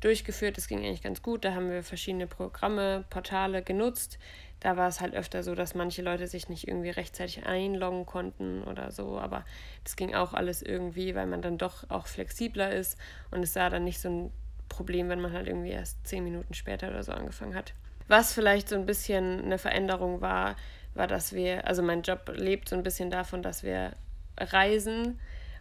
[0.00, 0.56] durchgeführt.
[0.56, 1.44] Das ging eigentlich ganz gut.
[1.44, 4.18] Da haben wir verschiedene Programme, Portale genutzt.
[4.60, 8.62] Da war es halt öfter so, dass manche Leute sich nicht irgendwie rechtzeitig einloggen konnten
[8.62, 9.18] oder so.
[9.18, 9.44] Aber
[9.82, 12.96] das ging auch alles irgendwie, weil man dann doch auch flexibler ist.
[13.30, 14.32] Und es war dann nicht so ein
[14.68, 17.74] Problem, wenn man halt irgendwie erst zehn Minuten später oder so angefangen hat.
[18.12, 20.56] Was vielleicht so ein bisschen eine Veränderung war,
[20.92, 23.92] war, dass wir, also mein Job lebt so ein bisschen davon, dass wir
[24.38, 25.18] reisen,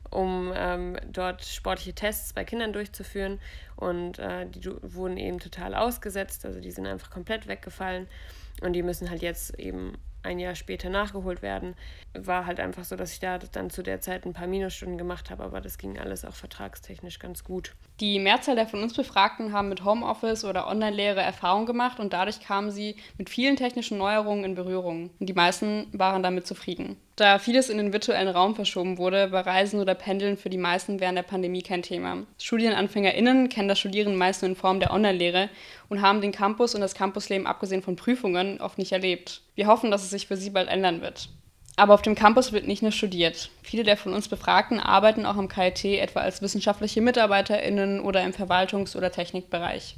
[0.09, 3.39] um ähm, dort sportliche Tests bei Kindern durchzuführen.
[3.77, 8.09] Und äh, die wurden eben total ausgesetzt, also die sind einfach komplett weggefallen.
[8.61, 11.75] Und die müssen halt jetzt eben ein Jahr später nachgeholt werden.
[12.13, 15.29] War halt einfach so, dass ich da dann zu der Zeit ein paar Minusstunden gemacht
[15.29, 17.73] habe, aber das ging alles auch vertragstechnisch ganz gut.
[17.99, 22.39] Die Mehrzahl der von uns Befragten haben mit Homeoffice oder Online-Lehre Erfahrung gemacht und dadurch
[22.41, 25.11] kamen sie mit vielen technischen Neuerungen in Berührung.
[25.19, 26.97] Die meisten waren damit zufrieden.
[27.15, 30.99] Da vieles in den virtuellen Raum verschoben wurde, war Reisen oder Pendeln für die meisten
[30.99, 32.23] während der Pandemie kein Thema.
[32.39, 35.49] StudienanfängerInnen kennen das Studieren meist nur in Form der Online-Lehre
[35.89, 39.41] und haben den Campus und das Campusleben abgesehen von Prüfungen oft nicht erlebt.
[39.55, 41.29] Wir hoffen, dass es sich für sie bald ändern wird.
[41.75, 43.49] Aber auf dem Campus wird nicht nur studiert.
[43.61, 48.33] Viele der von uns Befragten arbeiten auch am KIT etwa als wissenschaftliche MitarbeiterInnen oder im
[48.33, 49.95] Verwaltungs- oder Technikbereich.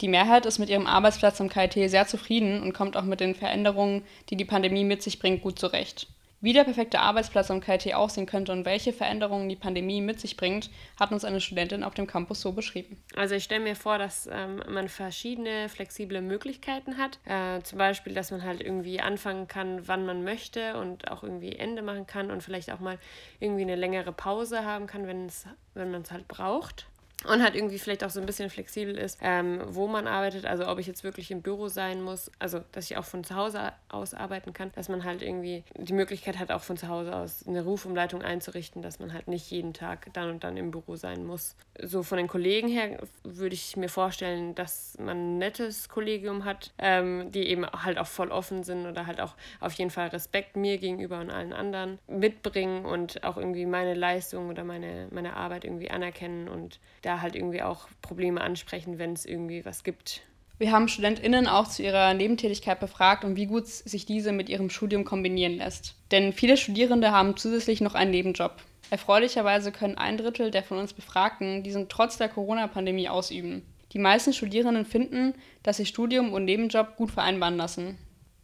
[0.00, 3.34] Die Mehrheit ist mit ihrem Arbeitsplatz am KIT sehr zufrieden und kommt auch mit den
[3.34, 6.06] Veränderungen, die die Pandemie mit sich bringt, gut zurecht.
[6.42, 10.38] Wie der perfekte Arbeitsplatz am KIT aussehen könnte und welche Veränderungen die Pandemie mit sich
[10.38, 12.96] bringt, hat uns eine Studentin auf dem Campus so beschrieben.
[13.14, 17.18] Also ich stelle mir vor, dass ähm, man verschiedene flexible Möglichkeiten hat.
[17.26, 21.56] Äh, zum Beispiel, dass man halt irgendwie anfangen kann, wann man möchte und auch irgendwie
[21.56, 22.98] Ende machen kann und vielleicht auch mal
[23.38, 25.30] irgendwie eine längere Pause haben kann, wenn,
[25.74, 26.86] wenn man es halt braucht.
[27.24, 30.66] Und halt irgendwie vielleicht auch so ein bisschen flexibel ist, ähm, wo man arbeitet, also
[30.66, 33.72] ob ich jetzt wirklich im Büro sein muss, also dass ich auch von zu Hause
[33.88, 37.46] aus arbeiten kann, dass man halt irgendwie die Möglichkeit hat, auch von zu Hause aus
[37.46, 41.26] eine Rufumleitung einzurichten, dass man halt nicht jeden Tag dann und dann im Büro sein
[41.26, 41.56] muss.
[41.82, 46.72] So von den Kollegen her würde ich mir vorstellen, dass man ein nettes Kollegium hat,
[46.78, 50.56] ähm, die eben halt auch voll offen sind oder halt auch auf jeden Fall Respekt
[50.56, 55.64] mir gegenüber und allen anderen mitbringen und auch irgendwie meine Leistung oder meine, meine Arbeit
[55.64, 60.22] irgendwie anerkennen und da halt irgendwie auch Probleme ansprechen, wenn es irgendwie was gibt.
[60.60, 64.68] Wir haben StudentInnen auch zu ihrer Nebentätigkeit befragt und wie gut sich diese mit ihrem
[64.68, 65.94] Studium kombinieren lässt.
[66.10, 68.56] Denn viele Studierende haben zusätzlich noch einen Nebenjob.
[68.90, 73.62] Erfreulicherweise können ein Drittel der von uns Befragten diesen trotz der Corona-Pandemie ausüben.
[73.92, 77.98] Die meisten Studierenden finden, dass sich Studium und Nebenjob gut vereinbaren lassen.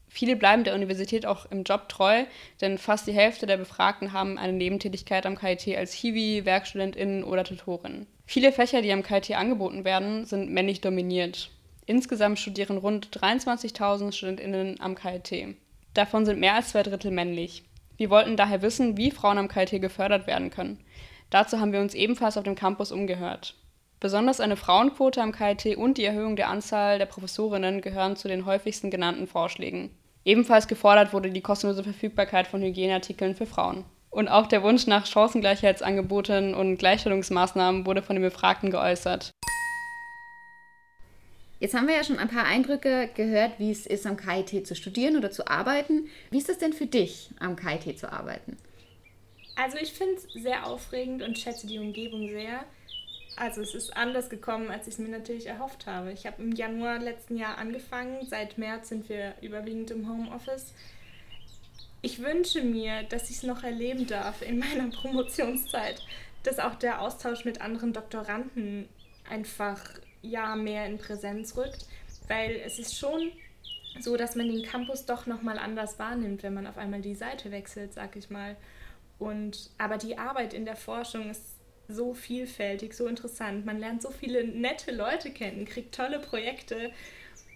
[0.09, 2.25] Viele bleiben der Universität auch im Job treu,
[2.61, 7.45] denn fast die Hälfte der Befragten haben eine Nebentätigkeit am KIT als Hiwi, WerkstudentInnen oder
[7.45, 8.07] Tutorin.
[8.25, 11.51] Viele Fächer, die am KIT angeboten werden, sind männlich dominiert.
[11.87, 15.57] Insgesamt studieren rund 23.000 StudentInnen am KIT.
[15.95, 17.65] Davon sind mehr als zwei Drittel männlich.
[17.97, 20.79] Wir wollten daher wissen, wie Frauen am KIT gefördert werden können.
[21.31, 23.55] Dazu haben wir uns ebenfalls auf dem Campus umgehört.
[23.99, 28.45] Besonders eine Frauenquote am KIT und die Erhöhung der Anzahl der Professorinnen gehören zu den
[28.45, 29.91] häufigsten genannten Vorschlägen.
[30.25, 33.85] Ebenfalls gefordert wurde die kostenlose Verfügbarkeit von Hygieneartikeln für Frauen.
[34.11, 39.33] Und auch der Wunsch nach Chancengleichheitsangeboten und Gleichstellungsmaßnahmen wurde von den Befragten geäußert.
[41.59, 44.75] Jetzt haben wir ja schon ein paar Eindrücke gehört, wie es ist, am KIT zu
[44.75, 46.09] studieren oder zu arbeiten.
[46.31, 48.59] Wie ist es denn für dich, am KIT zu arbeiten?
[49.57, 52.65] Also ich finde es sehr aufregend und schätze die Umgebung sehr.
[53.37, 56.13] Also es ist anders gekommen, als ich es mir natürlich erhofft habe.
[56.13, 58.27] Ich habe im Januar letzten Jahr angefangen.
[58.27, 60.75] Seit März sind wir überwiegend im Homeoffice.
[62.03, 66.03] Ich wünsche mir, dass ich es noch erleben darf in meiner Promotionszeit,
[66.43, 68.89] dass auch der Austausch mit anderen Doktoranden
[69.29, 69.83] einfach
[70.23, 71.87] ja mehr in Präsenz rückt,
[72.29, 73.33] weil es ist schon
[74.01, 77.15] so, dass man den Campus doch noch mal anders wahrnimmt, wenn man auf einmal die
[77.15, 78.57] Seite wechselt, sag ich mal.
[79.19, 81.57] Und aber die Arbeit in der Forschung ist
[81.89, 83.65] so vielfältig, so interessant.
[83.65, 86.91] Man lernt so viele nette Leute kennen, kriegt tolle Projekte.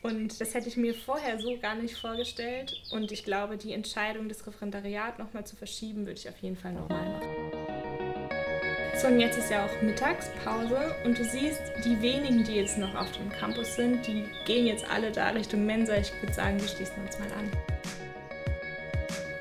[0.03, 2.81] Und das hätte ich mir vorher so gar nicht vorgestellt.
[2.91, 6.73] Und ich glaube, die Entscheidung, das Referendariat nochmal zu verschieben, würde ich auf jeden Fall
[6.73, 7.80] nochmal machen.
[9.01, 12.95] So, und jetzt ist ja auch Mittagspause und du siehst, die wenigen, die jetzt noch
[12.95, 15.97] auf dem Campus sind, die gehen jetzt alle da Richtung Mensa.
[15.97, 17.51] Ich würde sagen, wir schließen uns mal an.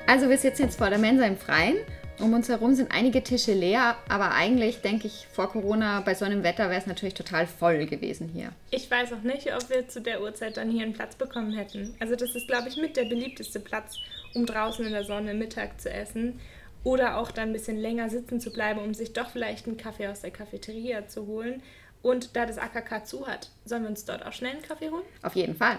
[0.06, 1.76] Also wir sitzen jetzt vor der Mensa im Freien
[2.20, 6.24] um uns herum sind einige Tische leer, aber eigentlich denke ich, vor Corona bei so
[6.24, 8.52] einem Wetter wäre es natürlich total voll gewesen hier.
[8.70, 11.94] Ich weiß auch nicht, ob wir zu der Uhrzeit dann hier einen Platz bekommen hätten.
[11.98, 13.98] Also das ist, glaube ich, mit der beliebteste Platz,
[14.34, 16.40] um draußen in der Sonne Mittag zu essen.
[16.82, 20.08] Oder auch dann ein bisschen länger sitzen zu bleiben, um sich doch vielleicht einen Kaffee
[20.08, 21.62] aus der Cafeteria zu holen.
[22.02, 25.04] Und da das AKK zu hat, sollen wir uns dort auch schnell einen Kaffee holen?
[25.22, 25.78] Auf jeden Fall.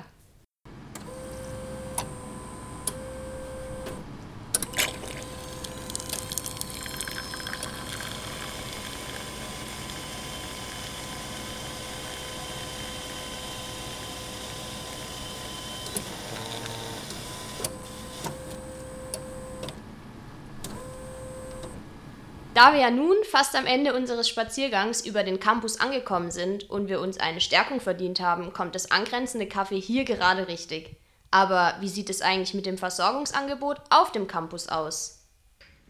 [22.61, 26.89] Da wir ja nun fast am Ende unseres Spaziergangs über den Campus angekommen sind und
[26.89, 30.95] wir uns eine Stärkung verdient haben, kommt das angrenzende Café hier gerade richtig.
[31.31, 35.27] Aber wie sieht es eigentlich mit dem Versorgungsangebot auf dem Campus aus?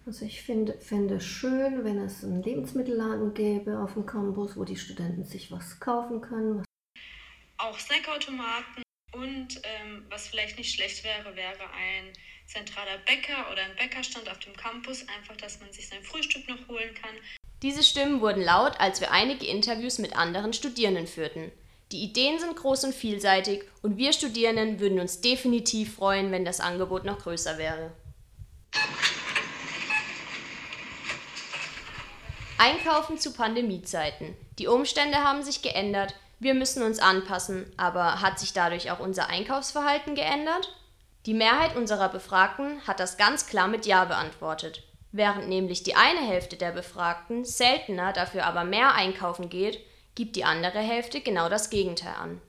[0.05, 4.63] Also ich finde, fände es schön, wenn es einen Lebensmittelladen gäbe auf dem Campus, wo
[4.63, 6.63] die Studenten sich was kaufen können.
[7.57, 12.13] Auch Snackautomaten und ähm, was vielleicht nicht schlecht wäre, wäre ein
[12.51, 16.67] zentraler Bäcker oder ein Bäckerstand auf dem Campus, einfach, dass man sich sein Frühstück noch
[16.67, 17.11] holen kann.
[17.61, 21.51] Diese Stimmen wurden laut, als wir einige Interviews mit anderen Studierenden führten.
[21.91, 26.59] Die Ideen sind groß und vielseitig und wir Studierenden würden uns definitiv freuen, wenn das
[26.59, 27.91] Angebot noch größer wäre.
[32.57, 34.35] Einkaufen zu Pandemiezeiten.
[34.59, 39.29] Die Umstände haben sich geändert, wir müssen uns anpassen, aber hat sich dadurch auch unser
[39.29, 40.73] Einkaufsverhalten geändert?
[41.27, 44.83] Die Mehrheit unserer Befragten hat das ganz klar mit Ja beantwortet.
[45.11, 50.45] Während nämlich die eine Hälfte der Befragten seltener, dafür aber mehr einkaufen geht, gibt die
[50.45, 52.41] andere Hälfte genau das Gegenteil an.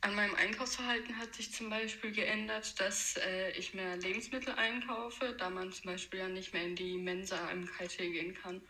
[0.00, 5.50] An meinem Einkaufsverhalten hat sich zum Beispiel geändert, dass äh, ich mehr Lebensmittel einkaufe, da
[5.50, 8.62] man zum Beispiel ja nicht mehr in die Mensa im KT gehen kann.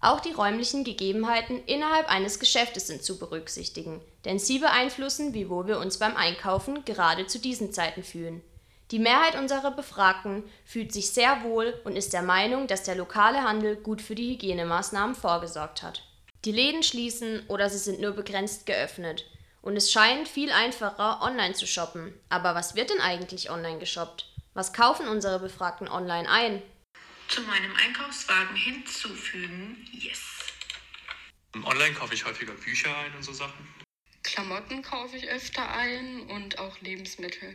[0.00, 5.66] Auch die räumlichen Gegebenheiten innerhalb eines Geschäftes sind zu berücksichtigen, denn sie beeinflussen, wie wohl
[5.66, 8.42] wir uns beim Einkaufen gerade zu diesen Zeiten fühlen.
[8.90, 13.44] Die Mehrheit unserer Befragten fühlt sich sehr wohl und ist der Meinung, dass der lokale
[13.44, 16.02] Handel gut für die Hygienemaßnahmen vorgesorgt hat.
[16.44, 19.26] Die Läden schließen oder sie sind nur begrenzt geöffnet.
[19.62, 22.18] Und es scheint viel einfacher, online zu shoppen.
[22.30, 24.26] Aber was wird denn eigentlich online geshoppt?
[24.54, 26.62] Was kaufen unsere Befragten online ein?
[27.28, 29.86] Zu meinem Einkaufswagen hinzufügen.
[29.92, 30.20] Yes.
[31.54, 33.68] Online kaufe ich häufiger Bücher ein und so Sachen.
[34.22, 37.54] Klamotten kaufe ich öfter ein und auch Lebensmittel.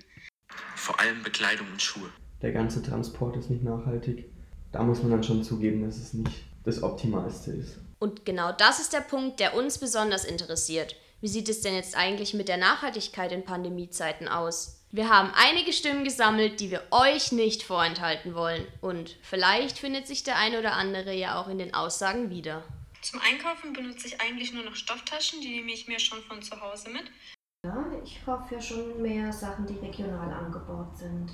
[0.76, 2.10] Vor allem Bekleidung und Schuhe.
[2.42, 4.26] Der ganze Transport ist nicht nachhaltig.
[4.72, 7.78] Da muss man dann schon zugeben, dass es nicht das Optimalste ist.
[8.00, 10.96] Und genau das ist der Punkt, der uns besonders interessiert.
[11.22, 14.82] Wie sieht es denn jetzt eigentlich mit der Nachhaltigkeit in Pandemiezeiten aus?
[14.92, 18.66] Wir haben einige Stimmen gesammelt, die wir euch nicht vorenthalten wollen.
[18.82, 22.64] Und vielleicht findet sich der ein oder andere ja auch in den Aussagen wieder.
[23.02, 26.60] Zum Einkaufen benutze ich eigentlich nur noch Stofftaschen, die nehme ich mir schon von zu
[26.60, 27.04] Hause mit.
[27.66, 31.32] Ja, ich kaufe ja schon mehr Sachen, die regional angebaut sind.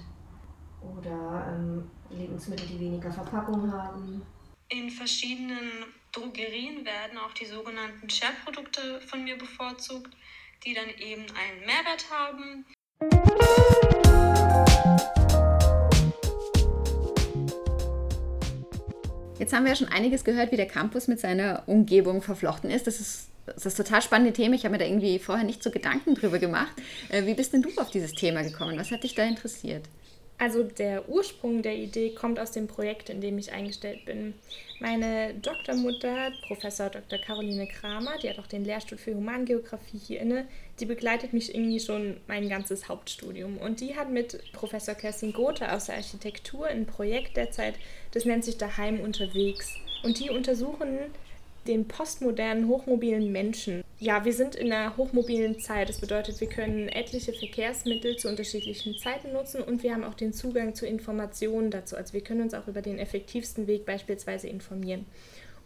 [0.81, 4.21] Oder ähm, Lebensmittel, die weniger Verpackung haben.
[4.69, 10.15] In verschiedenen Drogerien werden auch die sogenannten Share-Produkte von mir bevorzugt,
[10.63, 12.65] die dann eben einen Mehrwert haben.
[19.41, 22.85] Jetzt haben wir ja schon einiges gehört, wie der Campus mit seiner Umgebung verflochten ist.
[22.85, 24.53] Das ist das ist total spannende Thema.
[24.53, 26.73] Ich habe mir da irgendwie vorher nicht so Gedanken drüber gemacht.
[27.09, 28.77] Äh, wie bist denn du auf dieses Thema gekommen?
[28.77, 29.83] Was hat dich da interessiert?
[30.37, 34.35] Also der Ursprung der Idee kommt aus dem Projekt, in dem ich eingestellt bin.
[34.79, 37.17] Meine Doktormutter, Professor Dr.
[37.17, 40.45] Caroline Kramer, die hat auch den Lehrstuhl für Humangeografie hier inne,
[40.81, 43.57] die begleitet mich irgendwie schon mein ganzes Hauptstudium.
[43.57, 47.75] Und die hat mit Professor Kerstin Gotha aus der Architektur ein Projekt derzeit,
[48.11, 49.73] das nennt sich Daheim unterwegs.
[50.03, 50.97] Und die untersuchen
[51.67, 53.83] den postmodernen, hochmobilen Menschen.
[53.99, 55.89] Ja, wir sind in einer hochmobilen Zeit.
[55.89, 60.33] Das bedeutet, wir können etliche Verkehrsmittel zu unterschiedlichen Zeiten nutzen und wir haben auch den
[60.33, 61.95] Zugang zu Informationen dazu.
[61.95, 65.05] Also wir können uns auch über den effektivsten Weg beispielsweise informieren.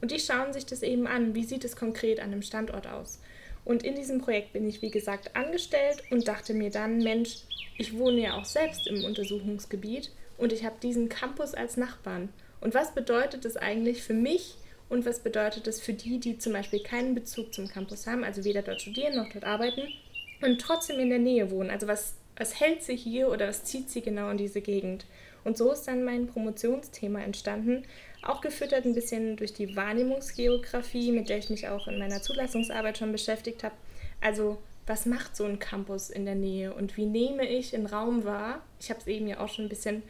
[0.01, 1.33] Und die schauen sich das eben an.
[1.33, 3.19] Wie sieht es konkret an einem Standort aus?
[3.65, 7.39] Und in diesem Projekt bin ich, wie gesagt, angestellt und dachte mir dann, Mensch,
[7.77, 12.29] ich wohne ja auch selbst im Untersuchungsgebiet und ich habe diesen Campus als Nachbarn.
[12.61, 14.55] Und was bedeutet das eigentlich für mich,
[14.89, 18.43] und was bedeutet das für die, die zum Beispiel keinen Bezug zum Campus haben, also
[18.43, 19.81] weder dort studieren noch dort arbeiten
[20.41, 21.71] und trotzdem in der Nähe wohnen?
[21.71, 25.05] Also was, was hält sie hier oder was zieht sie genau in diese Gegend?
[25.43, 27.83] Und so ist dann mein Promotionsthema entstanden,
[28.25, 32.97] auch gefüttert ein bisschen durch die Wahrnehmungsgeografie, mit der ich mich auch in meiner Zulassungsarbeit
[32.97, 33.75] schon beschäftigt habe.
[34.21, 34.57] Also
[34.87, 38.61] was macht so ein Campus in der Nähe und wie nehme ich einen Raum wahr?
[38.79, 40.03] Ich habe es eben ja auch schon ein bisschen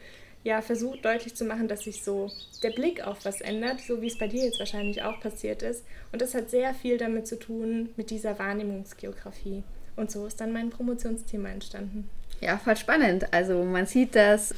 [0.44, 2.30] ja, versucht deutlich zu machen, dass sich so
[2.62, 5.84] der Blick auf was ändert, so wie es bei dir jetzt wahrscheinlich auch passiert ist.
[6.12, 9.64] Und das hat sehr viel damit zu tun, mit dieser Wahrnehmungsgeografie.
[9.96, 12.08] Und so ist dann mein Promotionsthema entstanden.
[12.40, 13.32] Ja, voll spannend.
[13.32, 14.54] Also man sieht, dass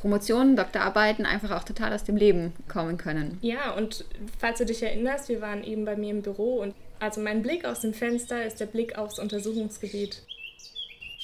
[0.00, 3.38] Promotionen, Doktorarbeiten einfach auch total aus dem Leben kommen können.
[3.42, 4.06] Ja, und
[4.38, 7.66] falls du dich erinnerst, wir waren eben bei mir im Büro und also mein Blick
[7.66, 10.22] aus dem Fenster ist der Blick aufs Untersuchungsgebiet.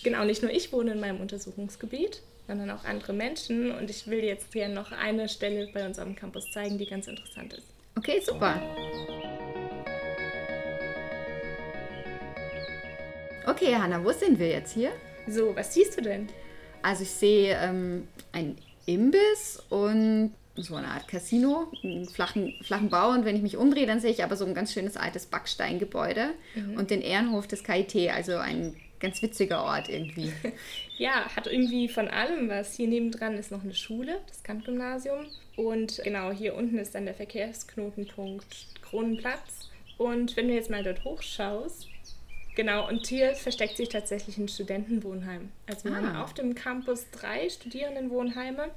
[0.05, 3.73] Genau, nicht nur ich wohne in meinem Untersuchungsgebiet, sondern auch andere Menschen.
[3.73, 7.07] Und ich will jetzt hier noch eine Stelle bei uns am Campus zeigen, die ganz
[7.07, 7.67] interessant ist.
[7.97, 8.61] Okay, super.
[13.47, 14.93] Okay, Hanna, wo sind wir jetzt hier?
[15.29, 16.29] So, was siehst du denn?
[16.83, 23.11] Also ich sehe ähm, ein Imbiss und so eine Art Casino, einen flachen, flachen Bau.
[23.11, 26.31] Und wenn ich mich umdrehe, dann sehe ich aber so ein ganz schönes altes Backsteingebäude
[26.55, 26.79] mhm.
[26.79, 30.33] und den Ehrenhof des KIT, also ein ganz witziger Ort irgendwie.
[30.99, 32.75] ja, hat irgendwie von allem was.
[32.75, 35.27] Hier nebendran ist noch eine Schule, das Kant-Gymnasium.
[35.57, 39.71] Und genau, hier unten ist dann der Verkehrsknotenpunkt Kronenplatz.
[39.99, 41.89] Und wenn du jetzt mal dort hochschaust,
[42.57, 45.53] genau, und hier versteckt sich tatsächlich ein Studentenwohnheim.
[45.69, 45.97] Also wir ah.
[45.97, 48.73] haben auf dem Campus drei Studierendenwohnheime,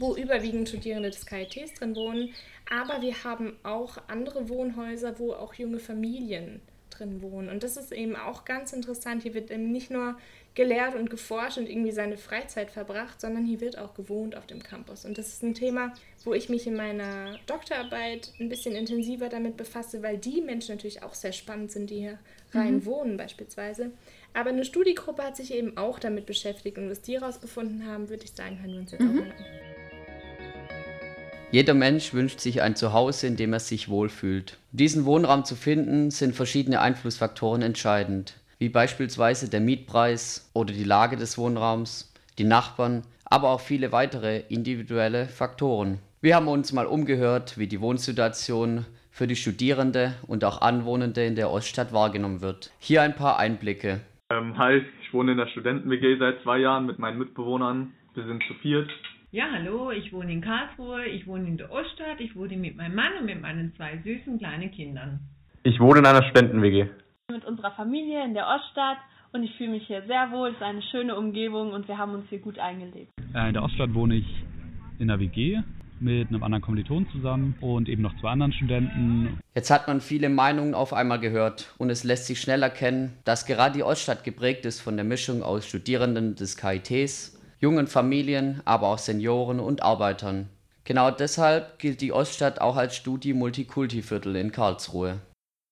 [0.00, 2.34] wo überwiegend Studierende des KITs drin wohnen.
[2.68, 7.48] Aber wir haben auch andere Wohnhäuser, wo auch junge Familien drin wohnen.
[7.48, 9.22] Und das ist eben auch ganz interessant.
[9.22, 10.16] Hier wird eben nicht nur
[10.54, 14.62] gelehrt und geforscht und irgendwie seine Freizeit verbracht, sondern hier wird auch gewohnt auf dem
[14.62, 15.04] Campus.
[15.04, 15.92] Und das ist ein Thema,
[16.24, 21.02] wo ich mich in meiner Doktorarbeit ein bisschen intensiver damit befasse, weil die Menschen natürlich
[21.02, 22.18] auch sehr spannend sind, die hier
[22.52, 22.84] rein mhm.
[22.86, 23.90] wohnen beispielsweise.
[24.32, 28.24] Aber eine Studiegruppe hat sich eben auch damit beschäftigt und was die herausgefunden haben, würde
[28.24, 29.10] ich sagen, hören wir uns jetzt mhm.
[29.10, 29.44] auch mal an.
[31.50, 34.58] Jeder Mensch wünscht sich ein Zuhause, in dem er sich wohlfühlt.
[34.72, 40.84] Um diesen Wohnraum zu finden, sind verschiedene Einflussfaktoren entscheidend, wie beispielsweise der Mietpreis oder die
[40.84, 45.98] Lage des Wohnraums, die Nachbarn, aber auch viele weitere individuelle Faktoren.
[46.20, 51.36] Wir haben uns mal umgehört, wie die Wohnsituation für die Studierende und auch Anwohnende in
[51.36, 52.70] der Oststadt wahrgenommen wird.
[52.78, 54.00] Hier ein paar Einblicke.
[54.30, 57.92] Ähm, hi, ich wohne in der Studenten-WG seit zwei Jahren mit meinen Mitbewohnern.
[58.14, 58.90] Wir sind zu viert
[59.34, 62.94] ja, hallo, ich wohne in Karlsruhe, ich wohne in der Oststadt, ich wohne mit meinem
[62.94, 65.18] Mann und mit meinen zwei süßen kleinen Kindern.
[65.64, 66.86] Ich wohne in einer Studenten-WG.
[67.32, 68.98] Mit unserer Familie in der Oststadt
[69.32, 70.48] und ich fühle mich hier sehr wohl.
[70.48, 73.12] Es ist eine schöne Umgebung und wir haben uns hier gut eingelebt.
[73.34, 74.26] Äh, in der Oststadt wohne ich
[74.98, 75.62] in der WG
[76.00, 79.40] mit einem anderen Kommiliton zusammen und eben noch zwei anderen Studenten.
[79.54, 83.46] Jetzt hat man viele Meinungen auf einmal gehört und es lässt sich schnell erkennen, dass
[83.46, 88.88] gerade die Oststadt geprägt ist von der Mischung aus Studierenden des KITs, jungen Familien, aber
[88.88, 90.50] auch Senioren und Arbeitern.
[90.84, 95.20] Genau deshalb gilt die Oststadt auch als Studi-Multikulti-Viertel in Karlsruhe.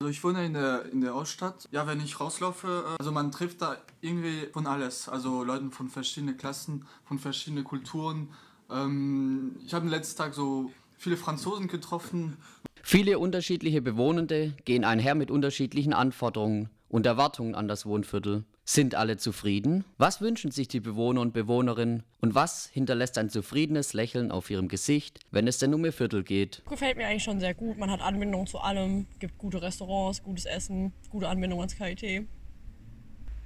[0.03, 1.69] Also ich wohne in der, in der Oststadt.
[1.71, 5.09] Ja, wenn ich rauslaufe, äh, also man trifft da irgendwie von alles.
[5.09, 8.31] Also Leuten von verschiedenen Klassen, von verschiedenen Kulturen.
[8.69, 12.37] Ähm, ich habe den letzten Tag so viele Franzosen getroffen.
[12.83, 18.43] Viele unterschiedliche Bewohnende gehen einher mit unterschiedlichen Anforderungen und Erwartungen an das Wohnviertel.
[18.65, 19.85] Sind alle zufrieden?
[19.99, 22.05] Was wünschen sich die Bewohner und Bewohnerinnen?
[22.21, 26.23] Und was hinterlässt ein zufriedenes Lächeln auf ihrem Gesicht, wenn es denn um ihr Viertel
[26.23, 26.63] geht?
[26.69, 27.77] Gefällt mir eigentlich schon sehr gut.
[27.77, 32.29] Man hat Anbindung zu allem, gibt gute Restaurants, gutes Essen, gute Anbindung ans KIT.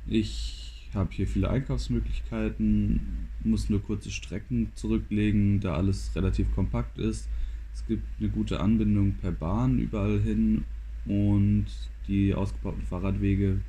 [0.06, 7.26] Ich habe hier viele Einkaufsmöglichkeiten, muss nur kurze Strecken zurücklegen, da alles relativ kompakt ist.
[7.72, 10.66] Es gibt eine gute Anbindung per Bahn überall hin
[11.06, 11.66] und
[12.06, 13.62] die ausgebauten Fahrradwege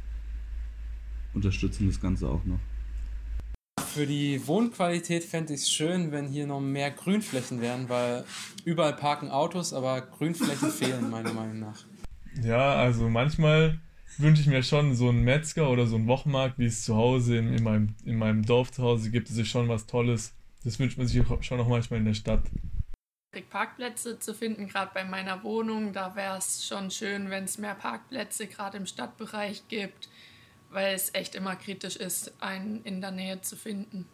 [1.33, 2.59] unterstützen das Ganze auch noch.
[3.93, 8.25] Für die Wohnqualität fände ich es schön, wenn hier noch mehr Grünflächen wären, weil
[8.65, 11.85] überall parken Autos, aber Grünflächen fehlen meiner Meinung nach.
[12.43, 13.79] Ja, also manchmal
[14.17, 17.37] wünsche ich mir schon so einen Metzger oder so einen Wochenmarkt, wie es zu Hause
[17.37, 19.29] in, in, meinem, in meinem Dorf zu Hause gibt.
[19.29, 20.33] Es ist schon was Tolles.
[20.63, 22.43] Das wünscht man sich schon auch manchmal in der Stadt.
[23.49, 25.93] Parkplätze zu finden, gerade bei meiner Wohnung.
[25.93, 30.09] Da wäre es schon schön, wenn es mehr Parkplätze gerade im Stadtbereich gibt,
[30.69, 34.07] weil es echt immer kritisch ist, einen in der Nähe zu finden.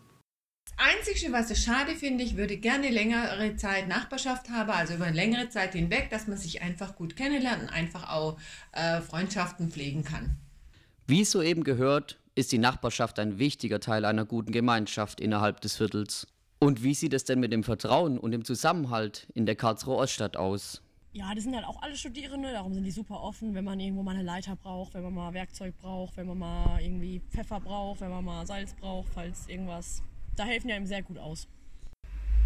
[0.65, 5.05] Das Einzige, was ich schade finde, ich würde gerne längere Zeit Nachbarschaft haben, also über
[5.05, 8.37] eine längere Zeit hinweg, dass man sich einfach gut kennenlernt und einfach auch
[8.71, 10.37] äh, Freundschaften pflegen kann.
[11.05, 16.27] Wie soeben gehört, ist die Nachbarschaft ein wichtiger Teil einer guten Gemeinschaft innerhalb des Viertels.
[16.59, 20.37] Und wie sieht es denn mit dem Vertrauen und dem Zusammenhalt in der Karlsruher Oststadt
[20.37, 20.82] aus?
[21.15, 24.01] Ja, das sind halt auch alle Studierende, darum sind die super offen, wenn man irgendwo
[24.01, 28.01] mal eine Leiter braucht, wenn man mal Werkzeug braucht, wenn man mal irgendwie Pfeffer braucht,
[28.01, 30.01] wenn man mal Salz braucht, falls irgendwas.
[30.35, 31.47] Da helfen die einem sehr gut aus.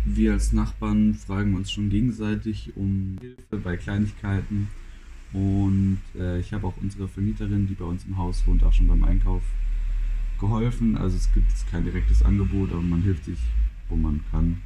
[0.04, 4.70] Wir als Nachbarn fragen uns schon gegenseitig um Hilfe bei Kleinigkeiten.
[5.32, 8.88] Und äh, ich habe auch unsere Vermieterin, die bei uns im Haus wohnt, auch schon
[8.88, 9.44] beim Einkauf
[10.40, 10.98] geholfen.
[10.98, 13.40] Also es gibt kein direktes Angebot, aber man hilft sich
[13.90, 14.62] wo man kann.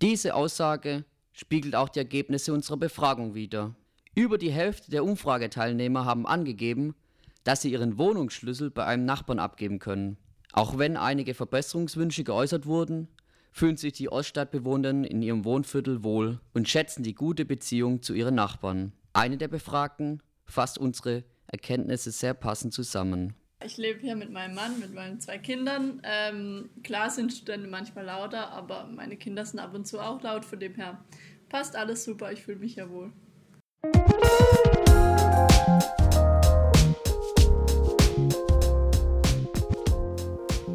[0.00, 3.74] Diese Aussage spiegelt auch die Ergebnisse unserer Befragung wider.
[4.14, 6.94] Über die Hälfte der Umfrageteilnehmer haben angegeben,
[7.42, 10.16] dass sie ihren Wohnungsschlüssel bei einem Nachbarn abgeben können.
[10.52, 13.08] Auch wenn einige Verbesserungswünsche geäußert wurden,
[13.50, 18.36] fühlen sich die Oststadtbewohner in ihrem Wohnviertel wohl und schätzen die gute Beziehung zu ihren
[18.36, 18.92] Nachbarn.
[19.12, 23.34] Eine der Befragten fasst unsere Erkenntnisse sehr passend zusammen.
[23.66, 26.02] Ich lebe hier mit meinem Mann, mit meinen zwei Kindern.
[26.04, 30.44] Ähm, klar sind Studenten manchmal lauter, aber meine Kinder sind ab und zu auch laut.
[30.44, 31.02] Von dem her
[31.48, 32.30] passt alles super.
[32.30, 33.10] Ich fühle mich ja wohl.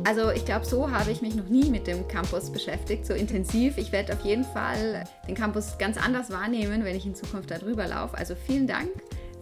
[0.04, 3.78] Also ich glaube, so habe ich mich noch nie mit dem Campus beschäftigt, so intensiv.
[3.78, 7.88] Ich werde auf jeden Fall den Campus ganz anders wahrnehmen, wenn ich in Zukunft darüber
[7.88, 8.18] laufe.
[8.18, 8.90] Also vielen Dank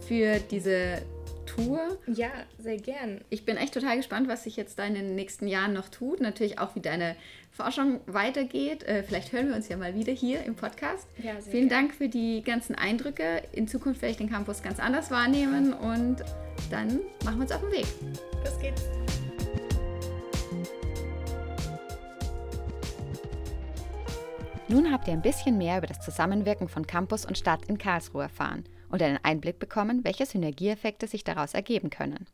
[0.06, 1.00] für diese
[1.48, 1.98] Tour.
[2.06, 3.20] Ja, sehr gern.
[3.30, 6.20] Ich bin echt total gespannt, was sich jetzt da in den nächsten Jahren noch tut.
[6.20, 7.16] Natürlich auch, wie deine
[7.50, 8.82] Forschung weitergeht.
[8.84, 11.08] Äh, vielleicht hören wir uns ja mal wieder hier im Podcast.
[11.18, 11.80] Ja, sehr Vielen gern.
[11.80, 13.42] Dank für die ganzen Eindrücke.
[13.52, 16.16] In Zukunft werde ich den Campus ganz anders wahrnehmen und
[16.70, 17.86] dann machen wir uns auf den Weg.
[18.44, 18.82] Los geht's.
[24.68, 28.24] Nun habt ihr ein bisschen mehr über das Zusammenwirken von Campus und Stadt in Karlsruhe
[28.24, 32.26] erfahren und einen Einblick bekommen, welche Synergieeffekte sich daraus ergeben können.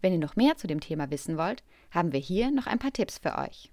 [0.00, 2.92] Wenn ihr noch mehr zu dem Thema wissen wollt, haben wir hier noch ein paar
[2.92, 3.70] Tipps für euch.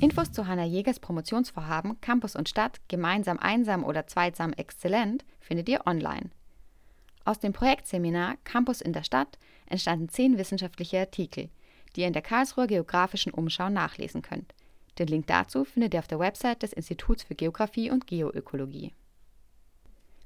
[0.00, 5.86] Infos zu Hanna Jägers Promotionsvorhaben Campus und Stadt gemeinsam einsam oder zweitsam exzellent findet ihr
[5.86, 6.30] online.
[7.26, 11.50] Aus dem Projektseminar Campus in der Stadt entstanden zehn wissenschaftliche Artikel,
[11.94, 14.54] die ihr in der Karlsruher Geografischen Umschau nachlesen könnt.
[15.00, 18.92] Den Link dazu findet ihr auf der Website des Instituts für Geographie und Geoökologie.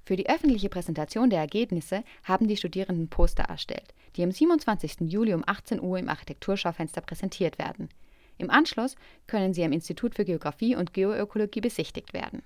[0.05, 5.03] Für die öffentliche Präsentation der Ergebnisse haben die Studierenden Poster erstellt, die am 27.
[5.03, 7.89] Juli um 18 Uhr im Architekturschaufenster präsentiert werden.
[8.37, 8.97] Im Anschluss
[9.29, 12.43] können sie am Institut für Geographie und Geoökologie besichtigt werden.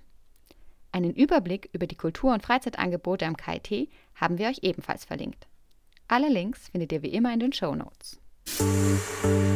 [0.92, 5.48] Einen Überblick über die Kultur- und Freizeitangebote am KIT haben wir euch ebenfalls verlinkt.
[6.08, 8.20] Alle Links findet ihr wie immer in den Show Notes.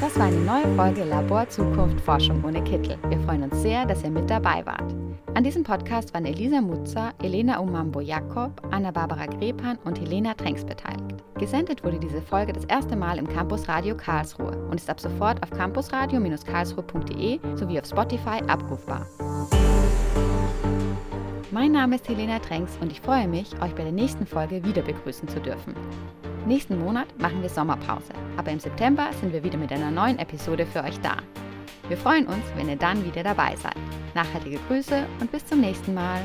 [0.00, 2.98] Das war eine neue Folge Labor Zukunft Forschung ohne Kittel.
[3.08, 4.94] Wir freuen uns sehr, dass ihr mit dabei wart.
[5.34, 11.24] An diesem Podcast waren Elisa Mutzer, Elena Umambo-Jakob, Anna-Barbara Grepan und Helena Tränks beteiligt.
[11.38, 15.42] Gesendet wurde diese Folge das erste Mal im Campus Radio Karlsruhe und ist ab sofort
[15.42, 19.06] auf campusradio-karlsruhe.de sowie auf Spotify abrufbar.
[21.52, 24.80] Mein Name ist Helena Tränks und ich freue mich, euch bei der nächsten Folge wieder
[24.80, 25.74] begrüßen zu dürfen.
[26.46, 30.64] Nächsten Monat machen wir Sommerpause, aber im September sind wir wieder mit einer neuen Episode
[30.64, 31.18] für euch da.
[31.88, 33.76] Wir freuen uns, wenn ihr dann wieder dabei seid.
[34.14, 36.22] Nachhaltige Grüße und bis zum nächsten Mal.